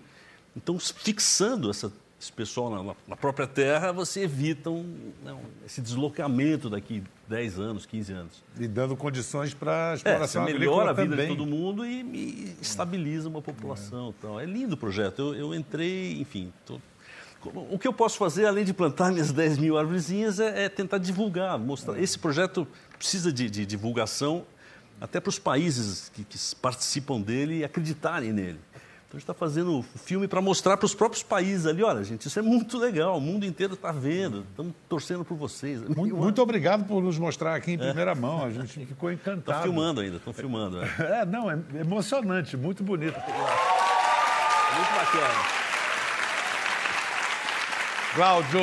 Então, 0.57 0.79
fixando 0.79 1.69
essa 1.69 1.93
esse 2.23 2.33
pessoal 2.33 2.71
na, 2.71 2.95
na, 3.09 3.17
própria 3.17 3.49
terra, 3.49 3.91
você 3.91 4.21
evita 4.21 4.71
um, 4.71 5.13
não, 5.25 5.41
esse 5.67 5.81
deslocamento 5.81 6.71
daqui 6.71 7.03
10 7.29 7.59
anos, 7.59 7.85
15 7.85 8.13
anos. 8.13 8.45
E 8.61 8.69
dando 8.69 8.97
condições 8.97 9.53
para 9.53 9.91
a 9.91 9.95
exploração 9.97 10.43
é, 10.43 10.47
você 10.47 10.53
melhora 10.53 10.91
a 10.91 10.93
vida 10.93 11.11
também. 11.11 11.31
de 11.31 11.37
todo 11.37 11.45
mundo 11.45 11.85
e, 11.85 12.01
e 12.01 12.57
estabiliza 12.61 13.29
uma 13.29 13.43
população. 13.43 14.07
É. 14.07 14.11
Então, 14.11 14.41
é 14.41 14.47
lindo 14.47 14.75
o 14.75 14.79
projeto. 14.79 15.21
Eu, 15.21 15.35
eu 15.35 15.55
entrei, 15.55 16.21
enfim... 16.21 16.53
Tô, 16.65 16.79
o 17.45 17.77
que 17.77 17.89
eu 17.89 17.93
posso 17.93 18.17
fazer, 18.19 18.47
além 18.47 18.65
de 18.65 18.73
plantar 18.73 19.11
minhas 19.11 19.33
10 19.35 19.59
mil 19.59 19.77
árvorezinhas, 19.77 20.39
é, 20.39 20.67
é 20.67 20.69
tentar 20.69 20.99
divulgar, 20.99 21.59
mostrar. 21.59 22.01
Esse 22.01 22.17
projeto 22.17 22.69
precisa 22.97 23.33
de, 23.33 23.51
de 23.51 23.67
divulgação 23.67 24.47
até 25.01 25.19
para 25.19 25.31
os 25.31 25.41
países 25.41 26.09
que, 26.15 26.23
que 26.23 26.39
participam 26.55 27.21
dele 27.21 27.59
e 27.59 27.65
acreditarem 27.65 28.33
nele. 28.33 28.61
Então 29.13 29.19
a 29.19 29.21
gente 29.21 29.31
está 29.31 29.35
fazendo 29.35 29.79
o 29.79 29.83
filme 29.83 30.27
para 30.27 30.41
mostrar 30.41 30.79
para 30.79 30.87
os 30.87 30.95
próprios 30.95 31.23
países 31.23 31.67
ali, 31.67 31.83
olha, 31.83 32.03
gente, 32.03 32.27
isso 32.27 32.39
é 32.39 32.43
muito 32.43 32.79
legal, 32.79 33.19
o 33.19 33.21
mundo 33.21 33.45
inteiro 33.45 33.75
está 33.75 33.93
vendo, 33.93 34.47
estamos 34.49 34.73
torcendo 34.89 35.23
por 35.23 35.37
vocês. 35.37 35.83
Muito, 35.83 36.17
muito, 36.17 36.41
obrigado 36.41 36.87
por 36.87 37.03
nos 37.03 37.19
mostrar 37.19 37.55
aqui 37.55 37.73
em 37.73 37.75
é. 37.75 37.77
primeira 37.77 38.13
é. 38.13 38.15
mão, 38.15 38.43
a 38.43 38.49
gente 38.49 38.73
ficou 38.87 39.13
encantado. 39.13 39.51
Estão 39.51 39.63
filmando 39.65 40.01
ainda, 40.01 40.17
estão 40.17 40.33
filmando. 40.33 40.83
É. 40.83 40.89
é, 41.21 41.27
não, 41.27 41.51
é 41.51 41.59
emocionante, 41.79 42.57
muito 42.57 42.83
bonito. 42.83 43.13
Muito 43.13 44.91
bacana. 44.97 45.63
Cláudio, 48.15 48.61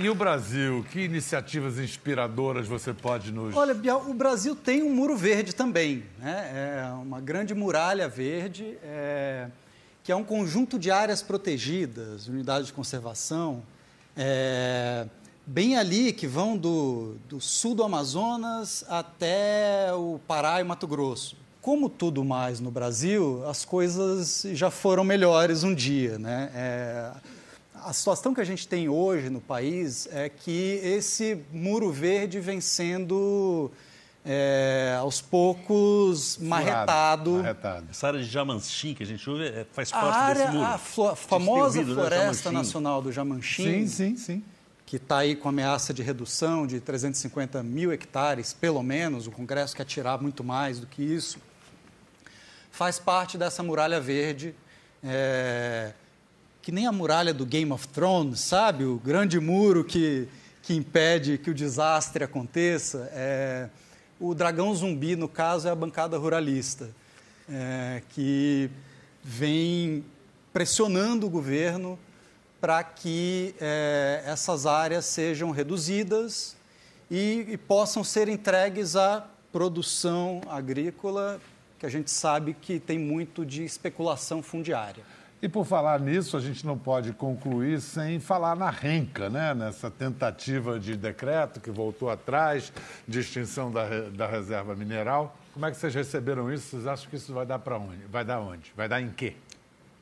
e, 0.00 0.04
e, 0.04 0.08
o 0.08 0.14
Brasil? 0.14 0.84
Que 0.90 1.00
iniciativas 1.00 1.78
inspiradoras 1.78 2.66
você 2.66 2.94
pode 2.94 3.30
nos. 3.30 3.54
Olha, 3.54 3.74
Bial, 3.74 4.02
o 4.08 4.14
Brasil 4.14 4.56
tem 4.56 4.82
um 4.82 4.94
muro 4.94 5.14
verde 5.14 5.54
também. 5.54 6.04
Né? 6.18 6.84
É 6.86 6.92
uma 6.94 7.20
grande 7.20 7.54
muralha 7.54 8.08
verde. 8.08 8.78
É 8.82 9.48
que 10.02 10.10
é 10.10 10.16
um 10.16 10.24
conjunto 10.24 10.78
de 10.78 10.90
áreas 10.90 11.22
protegidas, 11.22 12.26
unidades 12.26 12.68
de 12.68 12.72
conservação, 12.72 13.62
é, 14.16 15.06
bem 15.46 15.76
ali 15.76 16.12
que 16.12 16.26
vão 16.26 16.56
do, 16.56 17.16
do 17.28 17.40
sul 17.40 17.74
do 17.74 17.82
Amazonas 17.82 18.84
até 18.88 19.92
o 19.94 20.20
Pará 20.26 20.60
e 20.60 20.64
Mato 20.64 20.86
Grosso. 20.86 21.36
Como 21.60 21.90
tudo 21.90 22.24
mais 22.24 22.58
no 22.60 22.70
Brasil, 22.70 23.46
as 23.46 23.64
coisas 23.64 24.46
já 24.52 24.70
foram 24.70 25.04
melhores 25.04 25.62
um 25.62 25.74
dia. 25.74 26.18
Né? 26.18 26.50
É, 26.54 27.10
a 27.74 27.92
situação 27.92 28.32
que 28.32 28.40
a 28.40 28.44
gente 28.44 28.66
tem 28.66 28.88
hoje 28.88 29.28
no 29.28 29.40
país 29.40 30.08
é 30.10 30.28
que 30.28 30.80
esse 30.82 31.38
muro 31.52 31.92
verde 31.92 32.40
vem 32.40 32.60
sendo 32.60 33.70
é, 34.24 34.96
aos 35.00 35.20
poucos 35.20 36.36
marretado. 36.38 37.32
marretado. 37.32 37.86
Essa 37.90 38.08
área 38.08 38.20
de 38.20 38.26
Jamanchim 38.26 38.94
que 38.94 39.02
a 39.02 39.06
gente 39.06 39.28
ouve 39.28 39.46
é, 39.46 39.66
faz 39.72 39.90
parte 39.90 40.16
a 40.16 40.20
área, 40.20 40.44
desse 40.46 40.56
muro. 40.56 40.66
A, 40.66 40.74
a 41.12 41.16
famosa 41.16 41.82
né, 41.82 41.94
Floresta? 41.94 42.52
Nacional 42.52 43.00
do 43.00 43.10
Jamanchim. 43.10 43.86
Sim, 43.86 43.86
sim, 43.86 44.16
sim. 44.16 44.44
Que 44.84 44.96
está 44.96 45.18
aí 45.18 45.36
com 45.36 45.48
ameaça 45.48 45.94
de 45.94 46.02
redução 46.02 46.66
de 46.66 46.80
350 46.80 47.62
mil 47.62 47.92
hectares, 47.92 48.52
pelo 48.52 48.82
menos. 48.82 49.26
O 49.26 49.30
Congresso 49.30 49.74
quer 49.74 49.84
tirar 49.84 50.20
muito 50.20 50.44
mais 50.44 50.80
do 50.80 50.86
que 50.86 51.02
isso. 51.02 51.38
Faz 52.70 52.98
parte 52.98 53.38
dessa 53.38 53.62
muralha 53.62 54.00
verde. 54.00 54.54
É, 55.02 55.92
que 56.60 56.70
nem 56.70 56.86
a 56.86 56.92
muralha 56.92 57.32
do 57.32 57.46
Game 57.46 57.72
of 57.72 57.88
Thrones, 57.88 58.40
sabe? 58.40 58.84
O 58.84 58.98
grande 58.98 59.40
muro 59.40 59.82
que, 59.82 60.28
que 60.62 60.74
impede 60.74 61.38
que 61.38 61.50
o 61.50 61.54
desastre 61.54 62.22
aconteça. 62.22 63.08
É, 63.12 63.70
o 64.20 64.34
dragão 64.34 64.72
zumbi, 64.74 65.16
no 65.16 65.28
caso, 65.28 65.66
é 65.66 65.70
a 65.70 65.74
bancada 65.74 66.18
ruralista, 66.18 66.90
é, 67.48 68.02
que 68.10 68.70
vem 69.24 70.04
pressionando 70.52 71.26
o 71.26 71.30
governo 71.30 71.98
para 72.60 72.84
que 72.84 73.54
é, 73.58 74.22
essas 74.26 74.66
áreas 74.66 75.06
sejam 75.06 75.50
reduzidas 75.50 76.54
e, 77.10 77.46
e, 77.48 77.56
possam 77.56 78.04
ser 78.04 78.28
entregues 78.28 78.94
à 78.94 79.26
produção 79.50 80.42
agrícola, 80.48 81.40
que 81.78 81.86
a 81.86 81.88
gente 81.88 82.10
sabe 82.10 82.52
que 82.52 82.78
tem 82.78 82.98
muito 82.98 83.46
de 83.46 83.64
especulação 83.64 84.42
fundiária. 84.42 85.02
E 85.42 85.48
por 85.48 85.64
falar 85.64 85.98
nisso, 86.00 86.36
a 86.36 86.40
gente 86.40 86.66
não 86.66 86.76
pode 86.76 87.14
concluir 87.14 87.80
sem 87.80 88.20
falar 88.20 88.54
na 88.54 88.68
renca, 88.68 89.30
né? 89.30 89.54
nessa 89.54 89.90
tentativa 89.90 90.78
de 90.78 90.94
decreto 90.98 91.60
que 91.60 91.70
voltou 91.70 92.10
atrás, 92.10 92.70
de 93.08 93.20
extinção 93.20 93.72
da, 93.72 94.10
da 94.10 94.26
reserva 94.26 94.74
mineral. 94.76 95.34
Como 95.54 95.64
é 95.64 95.70
que 95.70 95.78
vocês 95.78 95.94
receberam 95.94 96.52
isso? 96.52 96.68
Vocês 96.68 96.86
acham 96.86 97.08
que 97.08 97.16
isso 97.16 97.32
vai 97.32 97.46
dar 97.46 97.58
para 97.58 97.78
onde? 97.78 98.04
Vai 98.10 98.22
dar 98.22 98.38
onde? 98.38 98.70
Vai 98.76 98.86
dar 98.86 99.00
em 99.00 99.08
quê? 99.08 99.34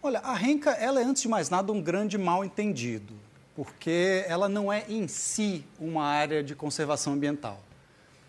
Olha, 0.03 0.19
a 0.19 0.35
renca, 0.35 0.71
ela 0.71 1.01
é, 1.01 1.05
antes 1.05 1.23
de 1.23 1.29
mais 1.29 1.49
nada, 1.49 1.71
um 1.71 1.81
grande 1.81 2.19
mal 2.19 2.45
entendido, 2.45 3.15
porque 3.55 4.25
ela 4.27 4.49
não 4.49 4.73
é 4.73 4.85
em 4.89 5.07
si 5.07 5.65
uma 5.79 6.05
área 6.05 6.43
de 6.43 6.57
conservação 6.57 7.13
ambiental. 7.13 7.61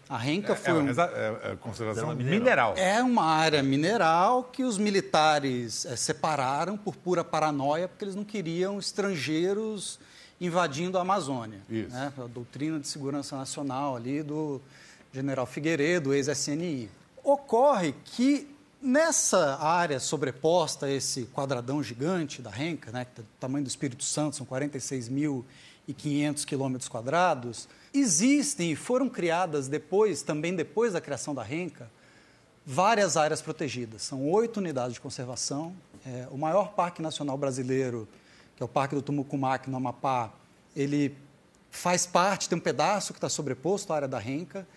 A 0.09 0.17
renca 0.17 0.53
é, 0.53 0.55
foi 0.55 0.71
é, 0.71 0.75
um... 0.75 0.89
é, 0.89 1.51
é 1.51 1.55
conservação 1.57 2.15
mineral. 2.15 2.73
É 2.75 3.03
uma 3.03 3.23
área 3.23 3.61
mineral 3.61 4.43
que 4.43 4.63
os 4.63 4.79
militares 4.79 5.85
é, 5.85 5.95
separaram 5.95 6.75
por 6.75 6.95
pura 6.95 7.23
paranoia, 7.23 7.87
porque 7.87 8.05
eles 8.05 8.15
não 8.15 8.23
queriam 8.23 8.79
estrangeiros 8.79 9.99
invadindo 10.41 10.97
a 10.97 11.01
Amazônia. 11.01 11.59
Isso. 11.69 11.93
Né? 11.93 12.11
A 12.17 12.25
doutrina 12.25 12.79
de 12.79 12.87
segurança 12.87 13.37
nacional 13.37 13.95
ali 13.95 14.23
do 14.23 14.59
general 15.13 15.45
Figueiredo, 15.45 16.11
ex-SNI. 16.11 16.89
Ocorre 17.23 17.93
que 18.03 18.47
nessa 18.81 19.57
área 19.61 19.99
sobreposta 19.99 20.87
a 20.87 20.91
esse 20.91 21.25
quadradão 21.25 21.83
gigante 21.83 22.41
da 22.41 22.49
renca, 22.49 22.91
né, 22.91 23.05
que 23.05 23.21
é 23.21 23.23
do 23.23 23.29
tamanho 23.39 23.63
do 23.63 23.67
Espírito 23.67 24.03
Santo, 24.03 24.37
são 24.37 24.45
46.500 25.93 26.45
quilômetros 26.45 26.89
quadrados, 26.89 27.67
Existem 27.93 28.71
e 28.71 28.75
foram 28.75 29.09
criadas 29.09 29.67
depois, 29.67 30.21
também 30.21 30.55
depois 30.55 30.93
da 30.93 31.01
criação 31.01 31.33
da 31.33 31.41
RENCA, 31.41 31.89
várias 32.63 33.17
áreas 33.17 33.41
protegidas. 33.41 34.03
São 34.03 34.29
oito 34.29 34.57
unidades 34.57 34.93
de 34.93 35.01
conservação. 35.01 35.73
É, 36.05 36.27
o 36.29 36.37
maior 36.37 36.73
parque 36.73 37.01
nacional 37.01 37.35
brasileiro, 37.35 38.07
que 38.55 38.61
é 38.61 38.65
o 38.65 38.69
Parque 38.69 38.93
do 38.93 39.01
Tumucumac, 39.01 39.67
no 39.69 39.77
Amapá, 39.77 40.31
ele 40.75 41.17
faz 41.71 42.05
parte, 42.05 42.47
tem 42.47 42.57
um 42.57 42.61
pedaço 42.61 43.11
que 43.11 43.17
está 43.17 43.27
sobreposto 43.27 43.91
à 43.91 43.95
área 43.95 44.07
da 44.07 44.19
RENCA. 44.19 44.67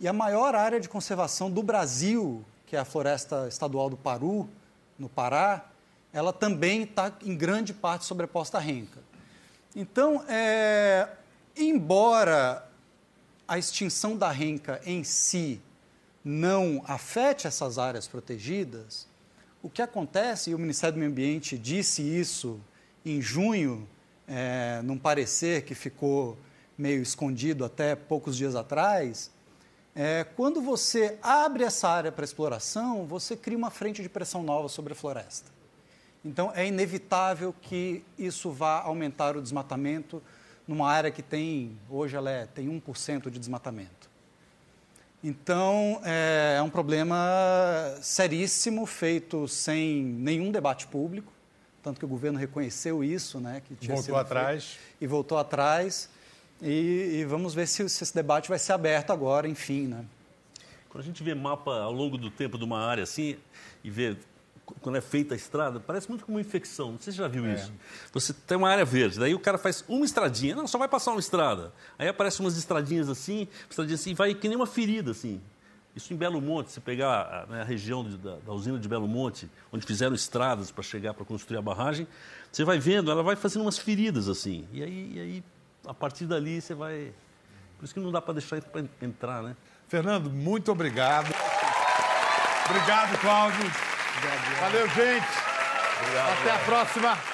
E 0.00 0.08
a 0.08 0.12
maior 0.12 0.54
área 0.54 0.80
de 0.80 0.88
conservação 0.88 1.50
do 1.50 1.62
Brasil, 1.62 2.42
que 2.66 2.76
é 2.76 2.78
a 2.78 2.84
Floresta 2.84 3.46
Estadual 3.46 3.90
do 3.90 3.96
Paru, 3.96 4.48
no 4.98 5.08
Pará, 5.08 5.66
ela 6.14 6.32
também 6.32 6.84
está 6.84 7.12
em 7.22 7.36
grande 7.36 7.74
parte 7.74 8.06
sobreposta 8.06 8.56
à 8.56 8.60
RENCA. 8.60 9.00
Então, 9.74 10.24
é, 10.28 11.08
Embora 11.56 12.68
a 13.46 13.56
extinção 13.56 14.16
da 14.16 14.28
renca 14.28 14.80
em 14.84 15.04
si 15.04 15.60
não 16.24 16.82
afete 16.84 17.46
essas 17.46 17.78
áreas 17.78 18.08
protegidas, 18.08 19.06
o 19.62 19.70
que 19.70 19.80
acontece, 19.80 20.50
e 20.50 20.54
o 20.54 20.58
Ministério 20.58 20.94
do 20.94 20.98
Meio 20.98 21.12
Ambiente 21.12 21.56
disse 21.56 22.02
isso 22.02 22.60
em 23.06 23.22
junho, 23.22 23.88
é, 24.26 24.80
num 24.82 24.98
parecer 24.98 25.62
que 25.62 25.76
ficou 25.76 26.36
meio 26.76 27.00
escondido 27.02 27.64
até 27.64 27.94
poucos 27.94 28.36
dias 28.36 28.56
atrás, 28.56 29.30
é, 29.94 30.24
quando 30.24 30.60
você 30.60 31.18
abre 31.22 31.62
essa 31.62 31.88
área 31.88 32.10
para 32.10 32.24
exploração, 32.24 33.06
você 33.06 33.36
cria 33.36 33.56
uma 33.56 33.70
frente 33.70 34.02
de 34.02 34.08
pressão 34.08 34.42
nova 34.42 34.68
sobre 34.68 34.92
a 34.92 34.96
floresta. 34.96 35.52
Então, 36.24 36.50
é 36.54 36.66
inevitável 36.66 37.54
que 37.60 38.02
isso 38.18 38.50
vá 38.50 38.80
aumentar 38.80 39.36
o 39.36 39.42
desmatamento, 39.42 40.22
numa 40.66 40.90
área 40.90 41.10
que 41.10 41.22
tem, 41.22 41.76
hoje 41.90 42.16
ela 42.16 42.30
é, 42.30 42.46
tem 42.46 42.66
1% 42.68 43.28
de 43.28 43.38
desmatamento. 43.38 44.08
Então, 45.22 46.00
é, 46.04 46.56
é, 46.58 46.62
um 46.62 46.70
problema 46.70 47.16
seríssimo, 48.00 48.86
feito 48.86 49.48
sem 49.48 50.02
nenhum 50.02 50.50
debate 50.50 50.86
público, 50.86 51.32
tanto 51.82 51.98
que 51.98 52.04
o 52.04 52.08
governo 52.08 52.38
reconheceu 52.38 53.04
isso, 53.04 53.40
né? 53.40 53.62
Que 53.66 53.74
tinha 53.74 53.94
voltou 53.94 54.16
atrás. 54.16 54.64
Feito, 54.64 55.02
e 55.02 55.06
voltou 55.06 55.38
atrás. 55.38 56.08
E, 56.62 57.20
e 57.20 57.24
vamos 57.24 57.54
ver 57.54 57.66
se, 57.66 57.86
se, 57.88 58.04
esse 58.04 58.14
debate 58.14 58.48
vai 58.48 58.58
ser 58.58 58.72
aberto 58.72 59.12
agora, 59.12 59.48
enfim, 59.48 59.86
né? 59.86 60.04
Quando 60.88 61.02
a 61.02 61.06
gente 61.06 61.22
vê 61.22 61.34
mapa 61.34 61.80
ao 61.80 61.92
longo 61.92 62.16
do 62.16 62.30
tempo 62.30 62.56
de 62.56 62.64
uma 62.64 62.80
área 62.80 63.02
assim, 63.02 63.36
e 63.82 63.90
vê 63.90 64.16
quando 64.80 64.96
é 64.96 65.00
feita 65.00 65.34
a 65.34 65.36
estrada, 65.36 65.80
parece 65.80 66.08
muito 66.08 66.24
como 66.24 66.36
uma 66.36 66.40
infecção. 66.40 66.92
Não 66.92 67.00
sei 67.00 67.12
se 67.12 67.16
você 67.16 67.22
já 67.22 67.28
viu 67.28 67.46
é. 67.46 67.54
isso. 67.54 67.72
Você 68.12 68.32
tem 68.32 68.56
uma 68.56 68.68
área 68.68 68.84
verde, 68.84 69.18
daí 69.18 69.34
o 69.34 69.38
cara 69.38 69.58
faz 69.58 69.84
uma 69.88 70.04
estradinha, 70.04 70.54
não, 70.54 70.66
só 70.66 70.78
vai 70.78 70.88
passar 70.88 71.10
uma 71.10 71.20
estrada. 71.20 71.72
Aí 71.98 72.08
aparecem 72.08 72.44
umas 72.44 72.56
estradinhas 72.56 73.08
assim, 73.08 73.48
estradinhas 73.68 74.00
assim, 74.00 74.14
vai 74.14 74.34
que 74.34 74.48
nem 74.48 74.56
uma 74.56 74.66
ferida 74.66 75.10
assim. 75.10 75.40
Isso 75.94 76.12
em 76.12 76.16
Belo 76.16 76.40
Monte, 76.40 76.72
se 76.72 76.80
pegar 76.80 77.46
né, 77.48 77.60
a 77.60 77.64
região 77.64 78.02
de, 78.02 78.16
da, 78.16 78.36
da, 78.36 78.52
usina 78.52 78.78
de 78.78 78.88
Belo 78.88 79.06
Monte, 79.06 79.48
onde 79.72 79.86
fizeram 79.86 80.14
estradas 80.14 80.72
para 80.72 80.82
chegar 80.82 81.14
para 81.14 81.24
construir 81.24 81.56
a 81.56 81.62
barragem, 81.62 82.08
você 82.50 82.64
vai 82.64 82.80
vendo, 82.80 83.12
ela 83.12 83.22
vai 83.22 83.36
fazendo 83.36 83.62
umas 83.62 83.78
feridas 83.78 84.28
assim. 84.28 84.66
E 84.72 84.82
aí, 84.82 85.12
e 85.14 85.20
aí 85.20 85.44
a 85.86 85.94
partir 85.94 86.26
dali 86.26 86.60
você 86.60 86.74
vai. 86.74 87.12
Por 87.78 87.84
isso 87.84 87.94
que 87.94 88.00
não 88.00 88.10
dá 88.10 88.20
para 88.20 88.34
deixar 88.34 88.60
entrar, 89.00 89.42
né? 89.42 89.56
Fernando, 89.86 90.30
muito 90.30 90.72
obrigado. 90.72 91.32
Obrigado, 92.68 93.20
Cláudio. 93.20 93.93
Valeu, 94.60 94.88
gente. 94.88 95.26
Obrigado, 96.00 96.32
Até 96.40 96.50
a 96.50 96.58
próxima. 96.58 97.33